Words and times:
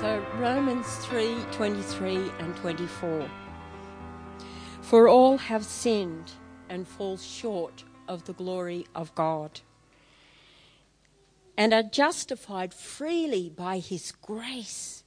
So 0.00 0.24
Romans 0.38 0.86
3 1.04 1.36
23 1.52 2.30
and 2.38 2.56
24. 2.56 3.30
For 4.80 5.06
all 5.06 5.36
have 5.36 5.62
sinned 5.62 6.32
and 6.70 6.88
fall 6.88 7.18
short 7.18 7.84
of 8.08 8.24
the 8.24 8.32
glory 8.32 8.86
of 8.94 9.14
God, 9.14 9.60
and 11.54 11.74
are 11.74 11.82
justified 11.82 12.72
freely 12.72 13.50
by 13.50 13.76
his 13.76 14.10
grace 14.22 15.04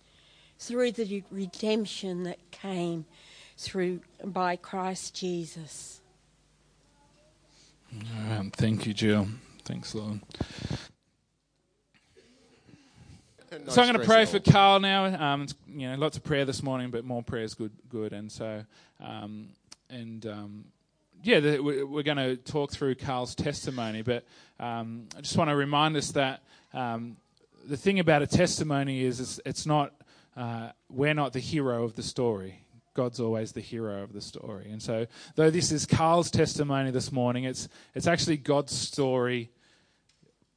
through 0.59 0.91
the 0.91 1.23
redemption 1.31 2.21
that 2.25 2.51
came 2.51 3.05
through 3.57 4.01
by 4.23 4.55
Christ 4.55 5.15
Jesus. 5.15 6.01
Thank 8.55 8.85
you, 8.85 8.93
Jill. 8.93 9.27
Thanks, 9.65 9.95
Lord. 9.95 10.19
So 13.67 13.81
I'm 13.81 13.87
going 13.87 13.99
to 13.99 14.05
pray 14.05 14.25
for. 14.25 14.39
Carl 14.39 14.79
now. 14.79 15.05
Um, 15.05 15.47
you 15.67 15.89
know, 15.89 15.95
lots 15.97 16.17
of 16.17 16.23
prayer 16.23 16.45
this 16.45 16.63
morning, 16.63 16.89
but 16.91 17.05
more 17.05 17.23
prayer 17.23 17.43
is 17.43 17.53
good. 17.53 17.71
Good, 17.89 18.13
and 18.13 18.31
so, 18.31 18.63
um, 19.03 19.49
and 19.89 20.25
um, 20.25 20.65
yeah, 21.23 21.39
the, 21.39 21.59
we- 21.59 21.83
we're 21.83 22.03
going 22.03 22.17
to 22.17 22.35
talk 22.37 22.71
through 22.71 22.95
Carl's 22.95 23.35
testimony. 23.35 24.01
But 24.01 24.25
um, 24.59 25.07
I 25.17 25.21
just 25.21 25.37
want 25.37 25.49
to 25.49 25.55
remind 25.55 25.95
us 25.97 26.11
that 26.11 26.41
um, 26.73 27.17
the 27.67 27.77
thing 27.77 27.99
about 27.99 28.21
a 28.21 28.27
testimony 28.27 29.03
is 29.03 29.19
it's, 29.19 29.39
it's 29.45 29.65
not 29.65 29.93
uh, 30.35 30.69
we're 30.89 31.13
not 31.13 31.33
the 31.33 31.39
hero 31.39 31.83
of 31.83 31.95
the 31.95 32.03
story. 32.03 32.59
God's 32.95 33.19
always 33.19 33.53
the 33.53 33.61
hero 33.61 34.03
of 34.03 34.13
the 34.13 34.21
story. 34.21 34.69
And 34.69 34.81
so, 34.81 35.07
though 35.35 35.49
this 35.49 35.71
is 35.71 35.85
Carl's 35.85 36.29
testimony 36.29 36.91
this 36.91 37.11
morning, 37.11 37.43
it's 37.45 37.67
it's 37.95 38.07
actually 38.07 38.37
God's 38.37 38.73
story 38.75 39.49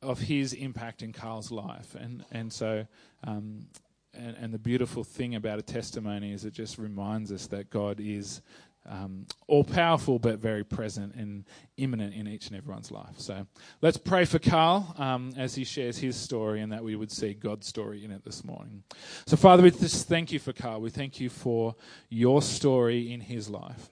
of 0.07 0.21
his 0.21 0.53
impact 0.53 1.03
in 1.03 1.13
Carl's 1.13 1.51
life. 1.51 1.95
And, 1.95 2.25
and 2.31 2.53
so, 2.53 2.87
um, 3.25 3.67
and, 4.15 4.37
and 4.41 4.55
the 4.55 4.59
beautiful 4.59 5.05
thing 5.05 5.35
about 5.35 5.59
a 5.59 5.63
testimony 5.63 6.33
is 6.33 6.45
it 6.45 6.53
just 6.53 6.79
reminds 6.79 7.33
us 7.33 7.47
that 7.49 7.71
God 7.71 8.01
is 8.01 8.41
um, 8.89 9.27
all 9.49 9.65
powerful 9.65 10.19
but 10.21 10.39
very 10.39 10.63
present 10.63 11.15
and 11.17 11.45
immanent 11.77 12.15
in 12.15 12.29
each 12.29 12.47
and 12.47 12.57
everyone's 12.57 12.93
life. 12.93 13.19
So 13.19 13.47
let's 13.83 13.97
pray 13.97 14.25
for 14.25 14.39
Carl 14.39 14.95
um, 14.97 15.33
as 15.37 15.57
he 15.57 15.65
shares 15.65 15.99
his 15.99 16.15
story 16.15 16.61
and 16.61 16.73
that 16.73 16.85
we 16.85 16.95
would 16.95 17.11
see 17.11 17.35
God's 17.35 17.67
story 17.67 18.05
in 18.05 18.13
it 18.13 18.25
this 18.25 18.45
morning. 18.45 18.85
So, 19.27 19.37
Father, 19.37 19.65
we 19.65 19.73
just 19.73 20.09
thank 20.09 20.31
you 20.31 20.39
for 20.39 20.53
Carl. 20.53 20.81
We 20.81 20.91
thank 20.91 21.19
you 21.19 21.29
for 21.29 21.75
your 22.09 22.43
story 22.43 23.13
in 23.13 23.21
his 23.21 23.51
life. 23.51 23.91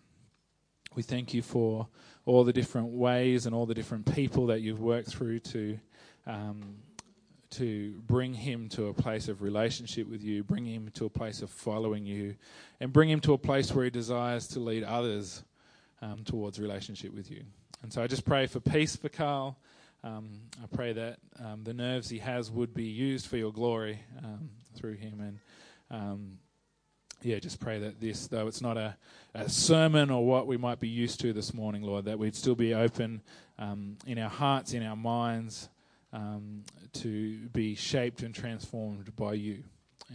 We 0.95 1.03
thank 1.03 1.35
you 1.35 1.42
for 1.42 1.89
all 2.25 2.45
the 2.45 2.53
different 2.53 2.89
ways 2.89 3.47
and 3.47 3.55
all 3.55 3.67
the 3.67 3.75
different 3.75 4.15
people 4.15 4.47
that 4.47 4.61
you've 4.61 4.81
worked 4.81 5.09
through 5.09 5.41
to 5.41 5.79
um, 6.27 6.77
to 7.50 7.92
bring 8.06 8.34
him 8.34 8.69
to 8.70 8.86
a 8.86 8.94
place 8.94 9.28
of 9.28 9.42
relationship 9.42 10.08
with 10.08 10.22
you, 10.22 10.42
bring 10.42 10.67
him 10.67 10.91
to 10.94 11.05
a 11.05 11.11
place 11.11 11.42
of 11.42 11.50
following 11.50 12.05
you, 12.05 12.34
and 12.80 12.92
bring 12.92 13.08
him 13.08 13.20
to 13.20 13.33
a 13.33 13.39
place 13.39 13.72
where 13.72 13.84
he 13.84 13.91
desires 13.91 14.48
to 14.48 14.61
lead 14.61 14.83
others 14.83 15.45
um, 16.02 16.25
towards 16.25 16.58
relationship 16.58 17.14
with 17.14 17.30
you. 17.30 17.42
And 17.83 17.92
so 17.92 18.02
I 18.02 18.06
just 18.06 18.25
pray 18.25 18.47
for 18.47 18.61
peace 18.61 18.97
for 18.97 19.08
Carl. 19.08 19.56
Um, 20.02 20.41
I 20.62 20.67
pray 20.75 20.92
that 20.95 21.19
um, 21.39 21.64
the 21.64 21.72
nerves 21.72 22.08
he 22.08 22.19
has 22.19 22.50
would 22.50 22.75
be 22.75 22.84
used 22.84 23.27
for 23.27 23.36
your 23.36 23.52
glory 23.52 24.00
um, 24.22 24.50
through 24.75 24.95
him. 24.95 25.20
And 25.20 25.39
um, 25.91 26.39
yeah, 27.22 27.39
just 27.39 27.61
pray 27.61 27.78
that 27.78 28.00
this, 28.00 28.27
though 28.27 28.47
it's 28.47 28.61
not 28.61 28.77
a, 28.77 28.97
a 29.34 29.48
sermon 29.48 30.11
or 30.11 30.27
what 30.27 30.47
we 30.47 30.56
might 30.56 30.80
be 30.80 30.89
used 30.89 31.20
to 31.20 31.33
this 31.33 31.55
morning, 31.55 31.83
Lord, 31.83 32.05
that 32.05 32.19
we'd 32.19 32.34
still 32.34 32.55
be 32.55 32.75
open 32.75 33.22
um, 33.58 33.97
in 34.06 34.19
our 34.19 34.28
hearts, 34.28 34.75
in 34.75 34.83
our 34.83 34.97
minds, 34.97 35.69
um, 36.15 36.62
to 36.95 37.37
be 37.48 37.75
shaped 37.75 38.23
and 38.23 38.34
transformed 38.34 39.15
by 39.17 39.34
you. 39.34 39.65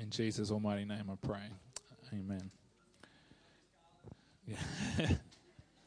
In 0.02 0.10
Jesus' 0.10 0.50
almighty 0.50 0.86
name 0.86 1.10
I 1.12 1.28
pray. 1.28 1.42
Amen. 2.14 2.50
Yeah. 4.48 4.56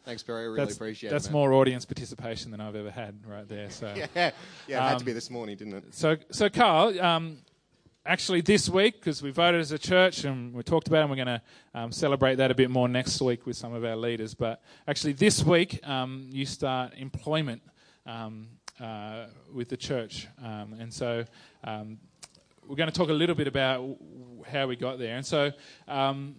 Thanks, 0.04 0.22
Barry. 0.22 0.42
I 0.42 0.44
really 0.46 0.56
that's 0.58 0.74
appreciate 0.76 1.10
that's 1.10 1.26
it. 1.26 1.30
man. 1.30 1.32
more 1.40 1.52
audience 1.54 1.84
participation 1.84 2.50
than 2.50 2.60
I've 2.60 2.74
ever 2.76 2.90
had 2.90 3.24
right 3.26 3.48
there. 3.48 3.70
So, 3.70 3.92
Yeah, 3.96 4.06
yeah, 4.14 4.30
it 4.68 4.72
had 4.74 4.88
to 4.90 4.96
Um, 4.96 5.04
be 5.04 5.12
this 5.12 5.30
morning, 5.30 5.56
didn't 5.56 5.74
it? 5.74 5.94
so, 5.94 6.16
so 6.30 6.48
Carl, 6.50 7.00
um, 7.00 7.38
actually 8.04 8.40
this 8.40 8.68
week, 8.68 8.94
because 8.94 9.22
we 9.22 9.30
voted 9.30 9.60
as 9.60 9.70
a 9.70 9.78
church 9.78 10.24
and 10.24 10.52
we 10.52 10.62
talked 10.64 10.88
about 10.88 10.98
it, 10.98 11.02
and 11.02 11.10
we're 11.10 11.16
going 11.24 11.26
to 11.28 11.42
um, 11.74 11.92
celebrate 11.92 12.34
that 12.36 12.50
a 12.50 12.54
bit 12.54 12.68
more 12.70 12.88
next 12.88 13.20
week 13.22 13.46
with 13.46 13.56
some 13.56 13.72
of 13.74 13.84
our 13.84 13.96
leaders. 13.96 14.34
But 14.34 14.60
actually 14.88 15.12
this 15.14 15.44
week, 15.44 15.78
um, 15.88 16.28
you 16.32 16.46
start 16.46 16.94
employment 16.96 17.62
um, 18.04 18.48
uh, 18.82 19.26
with 19.52 19.68
the 19.68 19.76
church. 19.76 20.26
Um, 20.42 20.74
and 20.78 20.92
so 20.92 21.24
um, 21.64 21.98
we're 22.66 22.76
going 22.76 22.90
to 22.90 22.94
talk 22.94 23.10
a 23.10 23.14
little 23.14 23.36
bit 23.36 23.46
about 23.46 23.76
w- 23.76 23.96
how 24.50 24.66
we 24.66 24.76
got 24.76 24.98
there. 24.98 25.16
And 25.16 25.24
so 25.24 25.52
um, 25.86 26.34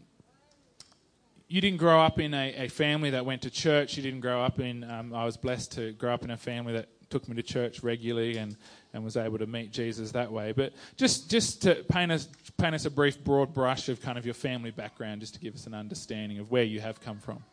you 1.47 1.61
didn't 1.61 1.79
grow 1.79 2.01
up 2.01 2.19
in 2.19 2.33
a, 2.33 2.65
a 2.65 2.67
family 2.67 3.11
that 3.11 3.25
went 3.25 3.43
to 3.43 3.49
church. 3.49 3.95
You 3.95 4.03
didn't 4.03 4.21
grow 4.21 4.43
up 4.43 4.59
in. 4.59 4.83
Um, 4.83 5.13
I 5.13 5.25
was 5.25 5.37
blessed 5.37 5.71
to 5.73 5.93
grow 5.93 6.13
up 6.13 6.23
in 6.23 6.31
a 6.31 6.37
family 6.37 6.73
that 6.73 6.89
took 7.09 7.29
me 7.29 7.35
to 7.35 7.43
church 7.43 7.83
regularly 7.83 8.37
and, 8.37 8.57
and 8.93 9.03
was 9.03 9.15
able 9.15 9.37
to 9.37 9.45
meet 9.45 9.71
Jesus 9.71 10.11
that 10.11 10.31
way. 10.31 10.51
But 10.51 10.73
just 10.97 11.29
just 11.29 11.61
to 11.61 11.75
paint 11.89 12.11
us 12.11 12.27
paint 12.57 12.73
us 12.73 12.85
a 12.85 12.91
brief 12.91 13.23
broad 13.23 13.53
brush 13.53 13.87
of 13.87 14.01
kind 14.01 14.17
of 14.17 14.25
your 14.25 14.33
family 14.33 14.71
background, 14.71 15.21
just 15.21 15.35
to 15.35 15.39
give 15.39 15.53
us 15.53 15.67
an 15.67 15.73
understanding 15.73 16.39
of 16.39 16.49
where 16.49 16.63
you 16.63 16.81
have 16.81 16.99
come 16.99 17.19
from. 17.19 17.43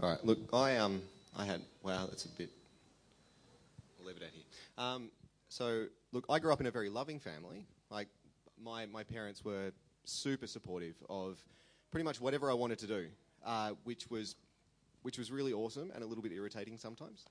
All 0.00 0.08
right. 0.08 0.24
Look, 0.24 0.38
I 0.52 0.78
um, 0.78 1.02
I 1.36 1.44
had 1.44 1.60
wow, 1.82 2.06
that's 2.06 2.24
a 2.24 2.28
bit. 2.28 2.50
Leave 4.10 4.22
it 4.22 4.24
out 4.24 4.30
here. 4.34 4.44
Um, 4.76 5.10
so 5.48 5.86
look, 6.10 6.24
I 6.28 6.40
grew 6.40 6.52
up 6.52 6.60
in 6.60 6.66
a 6.66 6.70
very 6.72 6.88
loving 6.88 7.20
family. 7.20 7.64
Like 7.90 8.08
my 8.60 8.86
my 8.86 9.04
parents 9.04 9.44
were 9.44 9.70
super 10.04 10.48
supportive 10.48 10.96
of 11.08 11.38
pretty 11.92 12.04
much 12.04 12.20
whatever 12.20 12.50
I 12.50 12.54
wanted 12.54 12.80
to 12.80 12.86
do, 12.88 13.06
uh, 13.46 13.72
which 13.84 14.10
was 14.10 14.34
which 15.02 15.16
was 15.16 15.30
really 15.30 15.52
awesome 15.52 15.92
and 15.94 16.02
a 16.02 16.06
little 16.06 16.22
bit 16.22 16.32
irritating 16.32 16.76
sometimes. 16.76 17.24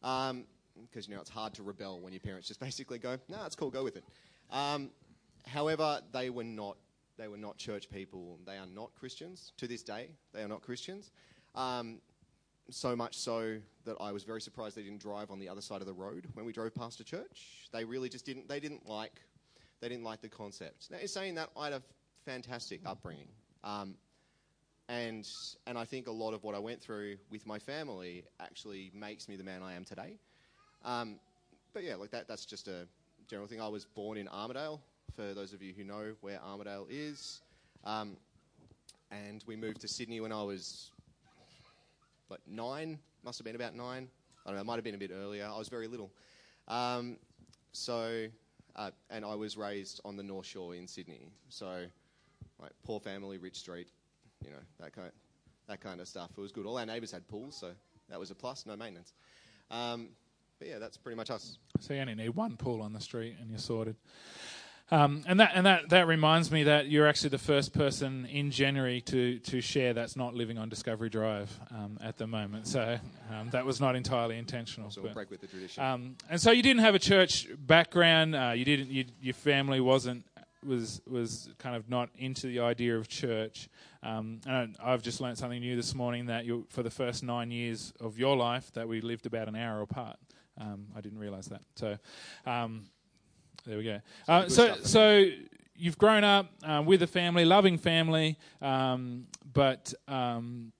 Because 0.00 1.08
you 1.08 1.14
know 1.16 1.20
it's 1.20 1.30
hard 1.30 1.52
to 1.54 1.64
rebel 1.64 1.98
when 1.98 2.12
your 2.12 2.20
parents 2.20 2.46
just 2.46 2.60
basically 2.68 3.00
go, 3.00 3.18
"No, 3.28 3.44
it's 3.44 3.56
cool, 3.56 3.70
go 3.70 3.82
with 3.82 3.96
it." 3.96 4.04
Um, 4.52 4.90
however, 5.46 6.00
they 6.12 6.30
were 6.30 6.44
not 6.44 6.76
they 7.18 7.26
were 7.26 7.38
not 7.38 7.56
church 7.56 7.90
people. 7.90 8.38
They 8.46 8.56
are 8.56 8.66
not 8.72 8.94
Christians 8.94 9.52
to 9.56 9.66
this 9.66 9.82
day. 9.82 10.10
They 10.32 10.42
are 10.42 10.48
not 10.48 10.62
Christians. 10.62 11.10
Um, 11.56 12.00
so 12.74 12.94
much 12.96 13.16
so 13.16 13.58
that 13.84 13.96
I 14.00 14.12
was 14.12 14.24
very 14.24 14.40
surprised 14.40 14.76
they 14.76 14.82
didn't 14.82 15.00
drive 15.00 15.30
on 15.30 15.38
the 15.38 15.48
other 15.48 15.60
side 15.60 15.80
of 15.80 15.86
the 15.86 15.92
road 15.92 16.26
when 16.34 16.44
we 16.44 16.52
drove 16.52 16.74
past 16.74 17.00
a 17.00 17.04
church. 17.04 17.68
They 17.72 17.84
really 17.84 18.08
just 18.08 18.24
didn't. 18.24 18.48
They 18.48 18.60
didn't 18.60 18.88
like. 18.88 19.20
They 19.80 19.88
didn't 19.88 20.04
like 20.04 20.20
the 20.20 20.28
concept. 20.28 20.90
Now, 20.90 20.98
in 20.98 21.08
saying 21.08 21.34
that, 21.36 21.50
I 21.56 21.64
had 21.64 21.72
a 21.74 21.82
fantastic 22.24 22.80
upbringing, 22.84 23.28
um, 23.64 23.94
and 24.88 25.26
and 25.66 25.78
I 25.78 25.84
think 25.84 26.06
a 26.06 26.12
lot 26.12 26.34
of 26.34 26.44
what 26.44 26.54
I 26.54 26.58
went 26.58 26.80
through 26.80 27.16
with 27.30 27.46
my 27.46 27.58
family 27.58 28.24
actually 28.40 28.90
makes 28.94 29.28
me 29.28 29.36
the 29.36 29.44
man 29.44 29.62
I 29.62 29.74
am 29.74 29.84
today. 29.84 30.18
Um, 30.84 31.18
but 31.72 31.84
yeah, 31.84 31.96
like 31.96 32.10
that. 32.10 32.28
That's 32.28 32.44
just 32.44 32.68
a 32.68 32.86
general 33.28 33.48
thing. 33.48 33.60
I 33.60 33.68
was 33.68 33.84
born 33.84 34.18
in 34.18 34.28
Armadale. 34.28 34.80
For 35.16 35.34
those 35.34 35.52
of 35.52 35.60
you 35.62 35.72
who 35.76 35.82
know 35.82 36.14
where 36.20 36.40
Armadale 36.40 36.86
is, 36.88 37.42
um, 37.84 38.16
and 39.10 39.42
we 39.46 39.56
moved 39.56 39.80
to 39.80 39.88
Sydney 39.88 40.20
when 40.20 40.30
I 40.30 40.42
was 40.42 40.92
like 42.30 42.40
nine, 42.46 42.98
must 43.24 43.38
have 43.38 43.44
been 43.44 43.56
about 43.56 43.74
nine. 43.74 44.08
I 44.44 44.50
don't 44.50 44.56
know, 44.56 44.62
it 44.62 44.64
might 44.64 44.76
have 44.76 44.84
been 44.84 44.94
a 44.94 44.98
bit 44.98 45.10
earlier. 45.12 45.48
I 45.52 45.58
was 45.58 45.68
very 45.68 45.86
little. 45.86 46.10
Um, 46.68 47.18
so, 47.72 48.26
uh, 48.76 48.90
and 49.10 49.24
I 49.24 49.34
was 49.34 49.56
raised 49.56 50.00
on 50.04 50.16
the 50.16 50.22
North 50.22 50.46
Shore 50.46 50.74
in 50.74 50.86
Sydney. 50.86 51.30
So, 51.48 51.84
like 52.60 52.72
poor 52.84 53.00
family, 53.00 53.38
rich 53.38 53.56
street, 53.56 53.88
you 54.44 54.50
know, 54.50 54.58
that 54.78 54.92
kind, 54.92 55.10
that 55.68 55.80
kind 55.80 56.00
of 56.00 56.08
stuff. 56.08 56.30
It 56.36 56.40
was 56.40 56.52
good. 56.52 56.66
All 56.66 56.78
our 56.78 56.86
neighbours 56.86 57.10
had 57.10 57.26
pools, 57.28 57.56
so 57.56 57.72
that 58.08 58.18
was 58.18 58.30
a 58.30 58.34
plus. 58.34 58.64
No 58.66 58.76
maintenance. 58.76 59.12
Um, 59.70 60.08
but 60.58 60.68
yeah, 60.68 60.78
that's 60.78 60.96
pretty 60.96 61.16
much 61.16 61.30
us. 61.30 61.58
So 61.80 61.94
you 61.94 62.00
only 62.00 62.14
need 62.14 62.30
one 62.30 62.56
pool 62.56 62.82
on 62.82 62.92
the 62.92 63.00
street 63.00 63.36
and 63.40 63.48
you're 63.48 63.58
sorted. 63.58 63.96
Um, 64.92 65.22
and 65.26 65.38
that 65.38 65.52
and 65.54 65.66
that, 65.66 65.88
that 65.90 66.06
reminds 66.08 66.50
me 66.50 66.64
that 66.64 66.88
you're 66.88 67.06
actually 67.06 67.30
the 67.30 67.38
first 67.38 67.72
person 67.72 68.26
in 68.26 68.50
January 68.50 69.00
to, 69.02 69.38
to 69.38 69.60
share 69.60 69.94
that's 69.94 70.16
not 70.16 70.34
living 70.34 70.58
on 70.58 70.68
Discovery 70.68 71.08
Drive 71.08 71.50
um, 71.70 71.98
at 72.02 72.18
the 72.18 72.26
moment. 72.26 72.66
So 72.66 72.98
um, 73.32 73.50
that 73.50 73.64
was 73.64 73.80
not 73.80 73.94
entirely 73.94 74.36
intentional. 74.36 74.90
So 74.90 75.02
we'll 75.02 75.14
break 75.14 75.30
with 75.30 75.40
the 75.40 75.46
tradition. 75.46 75.82
Um, 75.82 76.16
and 76.28 76.40
so 76.40 76.50
you 76.50 76.62
didn't 76.62 76.82
have 76.82 76.96
a 76.96 76.98
church 76.98 77.46
background. 77.56 78.34
Uh, 78.34 78.52
you 78.56 78.64
didn't. 78.64 78.90
You, 78.90 79.04
your 79.20 79.34
family 79.34 79.80
wasn't 79.80 80.24
was 80.66 81.00
was 81.06 81.48
kind 81.58 81.76
of 81.76 81.88
not 81.88 82.10
into 82.18 82.46
the 82.46 82.60
idea 82.60 82.96
of 82.96 83.08
church. 83.08 83.68
Um, 84.02 84.40
and 84.46 84.76
I've 84.82 85.02
just 85.02 85.20
learned 85.20 85.38
something 85.38 85.60
new 85.60 85.76
this 85.76 85.94
morning 85.94 86.26
that 86.26 86.44
you, 86.46 86.66
for 86.70 86.82
the 86.82 86.90
first 86.90 87.22
nine 87.22 87.50
years 87.50 87.92
of 88.00 88.18
your 88.18 88.36
life, 88.36 88.72
that 88.72 88.88
we 88.88 89.00
lived 89.00 89.26
about 89.26 89.48
an 89.48 89.56
hour 89.56 89.82
apart. 89.82 90.16
Um, 90.58 90.88
I 90.96 91.00
didn't 91.00 91.18
realise 91.18 91.46
that. 91.46 91.62
So 91.76 91.96
um, 92.44 92.86
there 93.66 93.78
we 93.78 93.84
go. 93.84 94.00
Uh, 94.28 94.48
so 94.48 94.74
so 94.82 95.24
you've 95.74 95.98
grown 95.98 96.24
up 96.24 96.50
uh, 96.62 96.82
with 96.84 97.02
a 97.02 97.06
family, 97.06 97.44
loving 97.44 97.78
family, 97.78 98.38
um, 98.60 99.26
but. 99.52 99.92
Um, 100.08 100.72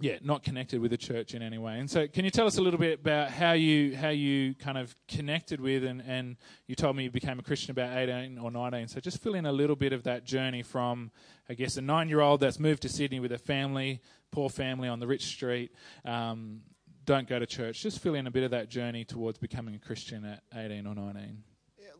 yeah, 0.00 0.18
not 0.22 0.42
connected 0.42 0.80
with 0.80 0.90
the 0.90 0.96
church 0.98 1.34
in 1.34 1.40
any 1.40 1.56
way. 1.56 1.78
And 1.78 1.88
so, 1.88 2.08
can 2.08 2.24
you 2.24 2.30
tell 2.30 2.46
us 2.46 2.58
a 2.58 2.60
little 2.60 2.80
bit 2.80 2.98
about 3.00 3.30
how 3.30 3.52
you 3.52 3.96
how 3.96 4.08
you 4.08 4.54
kind 4.56 4.76
of 4.76 4.94
connected 5.06 5.60
with 5.60 5.84
and 5.84 6.02
and 6.02 6.36
you 6.66 6.74
told 6.74 6.96
me 6.96 7.04
you 7.04 7.10
became 7.10 7.38
a 7.38 7.42
Christian 7.42 7.70
about 7.70 7.96
eighteen 7.96 8.38
or 8.38 8.50
nineteen. 8.50 8.88
So, 8.88 9.00
just 9.00 9.22
fill 9.22 9.34
in 9.34 9.46
a 9.46 9.52
little 9.52 9.76
bit 9.76 9.92
of 9.92 10.02
that 10.02 10.24
journey 10.24 10.62
from, 10.62 11.12
I 11.48 11.54
guess, 11.54 11.76
a 11.76 11.80
nine 11.80 12.08
year 12.08 12.20
old 12.20 12.40
that's 12.40 12.58
moved 12.58 12.82
to 12.82 12.88
Sydney 12.88 13.20
with 13.20 13.32
a 13.32 13.38
family, 13.38 14.02
poor 14.32 14.50
family 14.50 14.88
on 14.88 14.98
the 14.98 15.06
rich 15.06 15.24
street. 15.26 15.72
Um, 16.04 16.62
don't 17.04 17.28
go 17.28 17.38
to 17.38 17.46
church. 17.46 17.80
Just 17.80 18.00
fill 18.00 18.14
in 18.14 18.26
a 18.26 18.30
bit 18.30 18.42
of 18.42 18.50
that 18.50 18.68
journey 18.68 19.04
towards 19.04 19.38
becoming 19.38 19.74
a 19.74 19.78
Christian 19.78 20.24
at 20.24 20.42
18 20.54 20.86
or 20.86 20.94
19. 20.94 21.44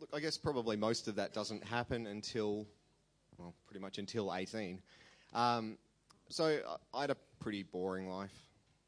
Look, 0.04 0.10
I 0.12 0.20
guess 0.20 0.36
probably 0.36 0.76
most 0.76 1.08
of 1.08 1.14
that 1.14 1.32
doesn't 1.32 1.64
happen 1.64 2.06
until, 2.06 2.66
well, 3.38 3.54
pretty 3.66 3.80
much 3.80 3.96
until 3.96 4.34
18. 4.34 4.82
Um, 5.32 5.78
so 6.28 6.58
I 6.92 7.00
had 7.00 7.10
a 7.10 7.16
pretty 7.40 7.62
boring 7.62 8.06
life, 8.10 8.34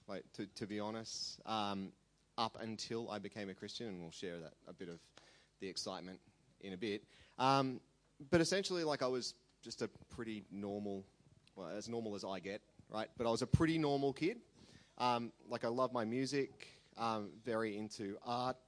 like 0.08 0.24
to, 0.34 0.46
to 0.56 0.66
be 0.66 0.78
honest, 0.78 1.40
um, 1.46 1.90
up 2.36 2.58
until 2.60 3.08
I 3.10 3.18
became 3.18 3.48
a 3.48 3.54
Christian, 3.54 3.86
and 3.86 4.02
we'll 4.02 4.10
share 4.10 4.38
that 4.40 4.52
a 4.68 4.74
bit 4.74 4.90
of 4.90 4.98
the 5.60 5.68
excitement 5.68 6.20
in 6.60 6.74
a 6.74 6.76
bit. 6.76 7.02
Um, 7.38 7.80
but 8.30 8.42
essentially, 8.42 8.84
like 8.84 9.02
I 9.02 9.06
was 9.06 9.32
just 9.62 9.80
a 9.80 9.88
pretty 10.14 10.44
normal, 10.52 11.02
well, 11.54 11.68
as 11.68 11.88
normal 11.88 12.14
as 12.14 12.24
I 12.24 12.40
get, 12.40 12.60
right? 12.90 13.08
But 13.16 13.26
I 13.26 13.30
was 13.30 13.40
a 13.40 13.46
pretty 13.46 13.78
normal 13.78 14.12
kid. 14.12 14.36
Um, 14.98 15.32
like 15.48 15.64
I 15.64 15.68
love 15.68 15.94
my 15.94 16.04
music, 16.04 16.68
um, 16.98 17.30
very 17.42 17.78
into 17.78 18.18
art 18.22 18.58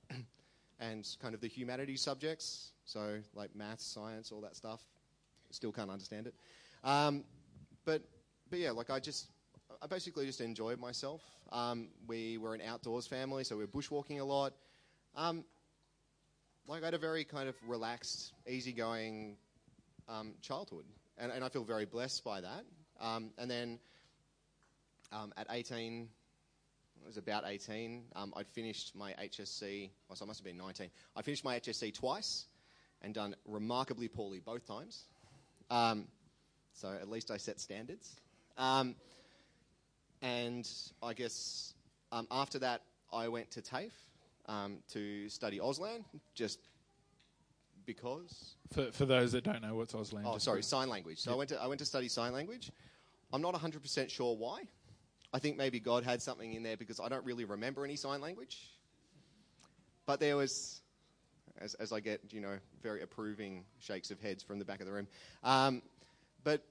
and 0.81 1.07
kind 1.21 1.35
of 1.35 1.41
the 1.41 1.49
humanities 1.49 2.01
subjects. 2.01 2.73
So 2.85 3.19
like 3.35 3.55
maths, 3.55 3.85
science, 3.85 4.33
all 4.33 4.41
that 4.43 4.57
stuff. 4.57 4.81
Still 5.51 5.73
can't 5.73 5.91
understand 5.91 6.27
it. 6.27 6.35
Um, 6.85 7.25
but 7.85 8.03
but 8.51 8.59
yeah, 8.59 8.71
like 8.71 8.91
I 8.91 9.01
just 9.01 9.29
I 9.83 9.87
basically 9.87 10.27
just 10.27 10.41
enjoyed 10.41 10.79
myself. 10.79 11.23
Um, 11.53 11.89
we 12.07 12.39
were 12.39 12.55
an 12.55 12.61
outdoors 12.61 13.07
family, 13.07 13.45
so 13.45 13.57
we 13.57 13.65
were 13.65 13.69
bushwalking 13.71 14.21
a 14.21 14.25
lot. 14.25 14.53
Um, 15.17 15.45
like 16.67 16.83
I 16.83 16.87
had 16.87 16.95
a 16.95 16.99
very 16.99 17.25
kind 17.25 17.49
of 17.49 17.57
relaxed, 17.67 18.33
easygoing 18.47 19.37
um, 20.09 20.35
childhood, 20.43 20.85
and, 21.17 21.33
and 21.33 21.43
I 21.43 21.49
feel 21.49 21.65
very 21.65 21.87
blessed 21.87 22.25
by 22.25 22.41
that. 22.41 22.65
Um, 23.01 23.31
and 23.39 23.51
then 23.51 23.79
um, 25.13 25.33
at 25.37 25.47
18, 25.51 26.09
it 27.03 27.07
was 27.07 27.17
about 27.17 27.45
18, 27.47 28.03
um, 28.17 28.33
I'd 28.37 28.49
finished 28.49 28.95
my 28.95 29.13
HSC, 29.13 29.91
well, 30.09 30.17
so 30.17 30.25
I 30.25 30.29
must 30.29 30.41
have 30.41 30.45
been 30.45 30.57
19. 30.57 30.91
I 31.17 31.23
finished 31.23 31.45
my 31.45 31.59
HSC 31.59 31.95
twice 31.95 32.47
and 33.03 33.15
done 33.15 33.35
remarkably 33.47 34.09
poorly 34.09 34.41
both 34.41 34.67
times. 34.67 35.05
Um, 35.71 36.07
so 36.73 36.89
at 36.89 37.09
least 37.09 37.31
I 37.31 37.37
set 37.37 37.61
standards. 37.61 38.17
Um, 38.57 38.95
and 40.23 40.69
I 41.03 41.15
guess 41.15 41.75
um, 42.13 42.27
after 42.31 42.59
that, 42.61 42.83
I 43.13 43.29
went 43.29 43.51
to 43.53 43.63
TAFE 43.63 43.93
um, 44.47 44.79
to 44.93 45.29
study 45.29 45.59
Auslan, 45.59 46.05
just 46.35 46.59
because. 47.87 48.57
For, 48.73 48.91
for 48.93 49.07
those 49.07 49.33
that 49.33 49.45
don't 49.45 49.63
know 49.63 49.75
what's 49.75 49.95
Auslan. 49.95 50.23
Oh, 50.25 50.39
sorry, 50.39 50.63
sign 50.63 50.89
language. 50.89 51.19
So 51.19 51.33
I 51.33 51.37
went 51.37 51.51
to 51.51 51.61
I 51.61 51.67
went 51.67 51.79
to 51.79 51.85
study 51.85 52.09
sign 52.09 52.33
language. 52.33 52.71
I'm 53.33 53.43
not 53.43 53.55
100% 53.55 54.09
sure 54.09 54.37
why. 54.37 54.63
I 55.33 55.39
think 55.39 55.57
maybe 55.57 55.79
God 55.79 56.05
had 56.05 56.23
something 56.23 56.55
in 56.55 56.63
there 56.63 56.77
because 56.77 57.01
I 57.01 57.09
don't 57.09 57.25
really 57.25 57.45
remember 57.45 57.85
any 57.85 57.97
sign 57.97 58.21
language. 58.21 58.59
But 60.07 60.21
there 60.21 60.37
was, 60.37 60.81
as, 61.61 61.75
as 61.75 61.93
I 61.93 62.01
get, 62.01 62.21
you 62.31 62.41
know, 62.41 62.59
very 62.83 63.03
approving 63.03 63.65
shakes 63.79 64.11
of 64.11 64.21
heads 64.21 64.43
from 64.43 64.59
the 64.59 64.65
back 64.65 64.81
of 64.81 64.87
the 64.87 64.93
room. 64.93 65.07
Um, 65.45 65.83
but 66.45 66.65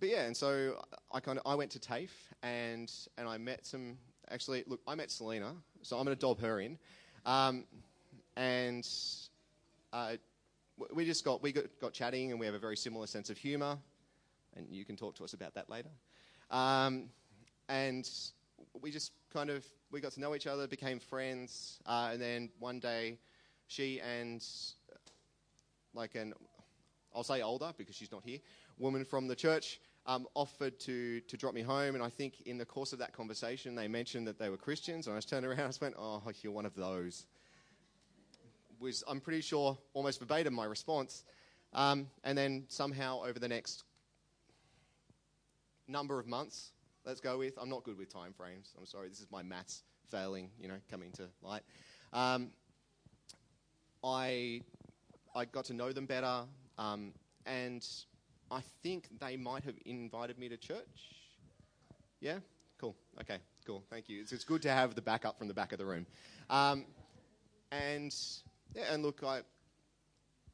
but 0.00 0.08
yeah, 0.08 0.22
and 0.22 0.36
so 0.36 0.82
I 1.12 1.20
kind 1.20 1.38
of 1.38 1.46
I 1.46 1.54
went 1.54 1.70
to 1.72 1.78
TAFE 1.78 2.12
and 2.42 2.90
and 3.18 3.28
I 3.28 3.38
met 3.38 3.66
some. 3.66 3.98
Actually, 4.30 4.64
look, 4.66 4.80
I 4.88 4.94
met 4.94 5.10
Selena, 5.10 5.52
so 5.82 5.98
I'm 5.98 6.04
going 6.04 6.16
to 6.16 6.20
dob 6.20 6.40
her 6.40 6.58
in, 6.58 6.78
um, 7.26 7.64
and 8.36 8.88
uh, 9.92 10.12
we 10.92 11.04
just 11.04 11.24
got 11.24 11.42
we 11.42 11.52
got, 11.52 11.64
got 11.80 11.92
chatting, 11.92 12.30
and 12.30 12.40
we 12.40 12.46
have 12.46 12.54
a 12.54 12.58
very 12.58 12.76
similar 12.76 13.06
sense 13.06 13.28
of 13.28 13.36
humour, 13.36 13.76
and 14.56 14.66
you 14.70 14.84
can 14.86 14.96
talk 14.96 15.14
to 15.16 15.24
us 15.24 15.34
about 15.34 15.54
that 15.54 15.68
later. 15.68 15.90
Um, 16.50 17.10
and 17.68 18.08
we 18.80 18.90
just 18.90 19.12
kind 19.32 19.50
of 19.50 19.64
we 19.90 20.00
got 20.00 20.12
to 20.12 20.20
know 20.20 20.34
each 20.34 20.46
other, 20.46 20.66
became 20.66 20.98
friends, 20.98 21.80
uh, 21.86 22.10
and 22.12 22.20
then 22.20 22.50
one 22.58 22.80
day, 22.80 23.18
she 23.68 24.00
and 24.00 24.44
like 25.94 26.14
an 26.14 26.34
I'll 27.14 27.22
say 27.22 27.42
older 27.42 27.72
because 27.76 27.94
she's 27.94 28.10
not 28.10 28.22
here, 28.24 28.38
woman 28.78 29.04
from 29.04 29.28
the 29.28 29.36
church 29.36 29.80
um, 30.06 30.26
offered 30.34 30.78
to, 30.80 31.20
to 31.20 31.36
drop 31.36 31.54
me 31.54 31.62
home. 31.62 31.94
And 31.94 32.02
I 32.02 32.10
think 32.10 32.42
in 32.42 32.58
the 32.58 32.64
course 32.64 32.92
of 32.92 32.98
that 32.98 33.12
conversation, 33.12 33.74
they 33.74 33.88
mentioned 33.88 34.26
that 34.26 34.38
they 34.38 34.50
were 34.50 34.56
Christians. 34.56 35.06
And 35.06 35.14
I 35.14 35.18
just 35.18 35.28
turned 35.28 35.46
around 35.46 35.60
and 35.60 35.68
just 35.68 35.80
went, 35.80 35.94
Oh, 35.98 36.22
you're 36.42 36.52
one 36.52 36.66
of 36.66 36.74
those. 36.74 37.26
Was, 38.80 39.04
I'm 39.08 39.20
pretty 39.20 39.40
sure, 39.40 39.78
almost 39.94 40.18
verbatim, 40.18 40.52
my 40.52 40.64
response. 40.64 41.24
Um, 41.72 42.08
and 42.22 42.36
then 42.36 42.64
somehow 42.68 43.22
over 43.24 43.38
the 43.38 43.48
next 43.48 43.84
number 45.88 46.18
of 46.18 46.26
months, 46.26 46.72
let's 47.04 47.20
go 47.20 47.38
with, 47.38 47.54
I'm 47.60 47.68
not 47.68 47.84
good 47.84 47.98
with 47.98 48.12
time 48.12 48.32
frames. 48.32 48.74
I'm 48.78 48.86
sorry, 48.86 49.08
this 49.08 49.20
is 49.20 49.26
my 49.30 49.42
maths 49.42 49.82
failing, 50.10 50.50
you 50.60 50.68
know, 50.68 50.76
coming 50.90 51.10
to 51.12 51.28
light. 51.42 51.62
Um, 52.12 52.50
I, 54.02 54.60
I 55.34 55.44
got 55.46 55.66
to 55.66 55.74
know 55.74 55.92
them 55.92 56.06
better. 56.06 56.42
Um, 56.78 57.12
and 57.46 57.86
I 58.50 58.60
think 58.82 59.08
they 59.20 59.36
might 59.36 59.64
have 59.64 59.76
invited 59.84 60.38
me 60.38 60.48
to 60.48 60.56
church. 60.56 61.12
Yeah? 62.20 62.38
Cool. 62.80 62.96
Okay, 63.20 63.38
cool. 63.66 63.84
Thank 63.90 64.08
you. 64.08 64.20
It's, 64.20 64.32
it's 64.32 64.44
good 64.44 64.62
to 64.62 64.70
have 64.70 64.94
the 64.94 65.02
backup 65.02 65.38
from 65.38 65.48
the 65.48 65.54
back 65.54 65.72
of 65.72 65.78
the 65.78 65.86
room. 65.86 66.06
Um, 66.50 66.84
and, 67.70 68.14
yeah, 68.74 68.84
and 68.92 69.02
look, 69.02 69.22
I, 69.24 69.40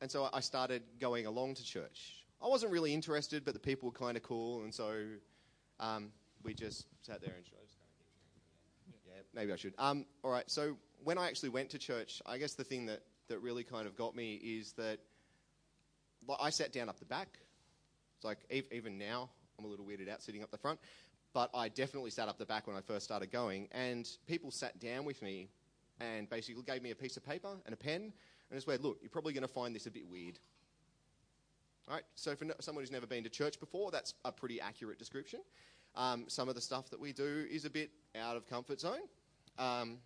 and 0.01 0.11
so 0.11 0.29
I 0.33 0.41
started 0.41 0.83
going 1.01 1.27
along 1.27 1.55
to 1.55 1.65
church. 1.65 2.25
I 2.43 2.49
wasn't 2.49 2.73
really 2.73 2.95
interested, 2.95 3.45
but 3.45 3.55
the 3.55 3.61
people 3.61 3.91
were 3.91 3.99
kind 3.99 4.17
of 4.17 4.23
cool, 4.23 4.63
and 4.63 4.73
so 4.73 4.95
um, 5.79 6.11
we 6.43 6.55
just 6.55 6.87
sat 7.03 7.21
there 7.21 7.35
and. 7.37 7.45
Yeah, 9.07 9.23
maybe 9.35 9.53
I 9.53 9.57
should. 9.57 9.75
Um, 9.79 10.07
all 10.23 10.31
right, 10.31 10.49
so 10.51 10.77
when 11.03 11.19
I 11.19 11.27
actually 11.27 11.49
went 11.49 11.71
to 11.71 11.79
church, 11.79 12.23
I 12.27 12.39
guess 12.39 12.55
the 12.55 12.65
thing 12.65 12.87
that, 12.87 13.03
that 13.29 13.41
really 13.41 13.65
kind 13.65 13.87
of 13.87 13.97
got 13.97 14.15
me 14.15 14.35
is 14.35 14.73
that 14.73 14.99
I 16.39 16.51
sat 16.51 16.73
down 16.73 16.89
up 16.89 16.99
the 16.99 17.07
back. 17.07 17.39
It's 18.17 18.25
like 18.25 18.39
ev- 18.51 18.69
even 18.71 18.99
now, 18.99 19.31
I'm 19.59 19.65
a 19.65 19.69
little 19.69 19.85
weirded 19.85 20.09
out 20.09 20.23
sitting 20.23 20.43
up 20.43 20.51
the 20.51 20.59
front, 20.59 20.79
but 21.33 21.51
I 21.55 21.69
definitely 21.69 22.11
sat 22.11 22.29
up 22.29 22.39
the 22.39 22.47
back 22.47 22.67
when 22.67 22.77
I 22.77 22.81
first 22.81 23.05
started 23.05 23.31
going, 23.31 23.69
and 23.73 24.09
people 24.27 24.51
sat 24.51 24.79
down 24.79 25.05
with 25.05 25.23
me 25.23 25.49
and 26.01 26.29
basically 26.29 26.63
gave 26.63 26.83
me 26.83 26.91
a 26.91 26.95
piece 26.95 27.17
of 27.17 27.25
paper 27.25 27.57
and 27.65 27.73
a 27.73 27.77
pen 27.77 28.13
and 28.51 28.57
just 28.57 28.67
went, 28.67 28.83
"Look, 28.83 28.99
you're 29.01 29.11
probably 29.11 29.33
going 29.33 29.43
to 29.43 29.49
find 29.49 29.75
this 29.75 29.87
a 29.87 29.91
bit 29.91 30.07
weird." 30.09 30.39
All 31.89 31.95
right, 31.95 32.05
so 32.15 32.37
for 32.37 32.45
no- 32.45 32.55
someone 32.61 32.83
who's 32.83 32.93
never 32.93 33.07
been 33.07 33.25
to 33.25 33.31
church 33.31 33.59
before, 33.59 33.91
that's 33.91 34.15
a 34.25 34.33
pretty 34.33 34.61
accurate 34.61 34.99
description. 34.99 35.41
Um, 35.97 36.27
some 36.29 36.49
of 36.49 36.55
the 36.55 36.61
stuff 36.61 36.89
that 36.91 37.01
we 37.01 37.13
do 37.13 37.47
is 37.51 37.65
a 37.65 37.71
bit 37.71 37.91
out 38.15 38.37
of 38.37 38.47
comfort 38.47 38.81
zone, 38.81 39.01
um, 39.59 39.99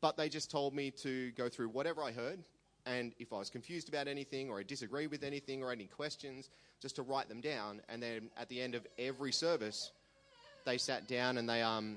but 0.00 0.16
they 0.16 0.28
just 0.28 0.50
told 0.50 0.74
me 0.74 0.90
to 1.02 1.32
go 1.32 1.48
through 1.48 1.68
whatever 1.70 2.02
I 2.02 2.12
heard 2.12 2.44
and 2.86 3.14
if 3.18 3.32
I 3.32 3.38
was 3.38 3.50
confused 3.50 3.88
about 3.88 4.08
anything 4.08 4.50
or 4.50 4.60
I 4.60 4.62
disagreed 4.62 5.10
with 5.10 5.22
anything 5.22 5.62
or 5.62 5.72
any 5.72 5.86
questions, 5.86 6.50
just 6.80 6.96
to 6.96 7.02
write 7.02 7.28
them 7.28 7.40
down. 7.40 7.80
And 7.88 8.02
then 8.02 8.30
at 8.36 8.48
the 8.48 8.60
end 8.60 8.74
of 8.74 8.86
every 8.98 9.32
service, 9.32 9.90
they 10.66 10.76
sat 10.76 11.08
down 11.08 11.38
and 11.38 11.48
they 11.48 11.62
um, 11.62 11.96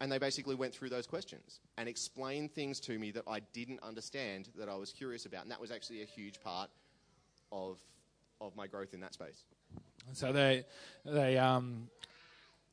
and 0.00 0.12
they 0.12 0.18
basically 0.18 0.54
went 0.54 0.74
through 0.74 0.90
those 0.90 1.06
questions 1.06 1.60
and 1.78 1.88
explained 1.88 2.52
things 2.52 2.80
to 2.80 2.98
me 2.98 3.10
that 3.12 3.24
I 3.26 3.40
didn't 3.52 3.82
understand 3.82 4.48
that 4.58 4.68
I 4.68 4.74
was 4.74 4.92
curious 4.92 5.24
about, 5.26 5.42
and 5.42 5.50
that 5.50 5.60
was 5.60 5.70
actually 5.70 6.02
a 6.02 6.06
huge 6.06 6.40
part 6.40 6.68
of 7.50 7.78
of 8.40 8.56
my 8.56 8.66
growth 8.66 8.94
in 8.94 9.00
that 9.00 9.14
space. 9.14 9.44
So 10.12 10.32
they 10.32 10.64
they 11.04 11.36
um, 11.38 11.88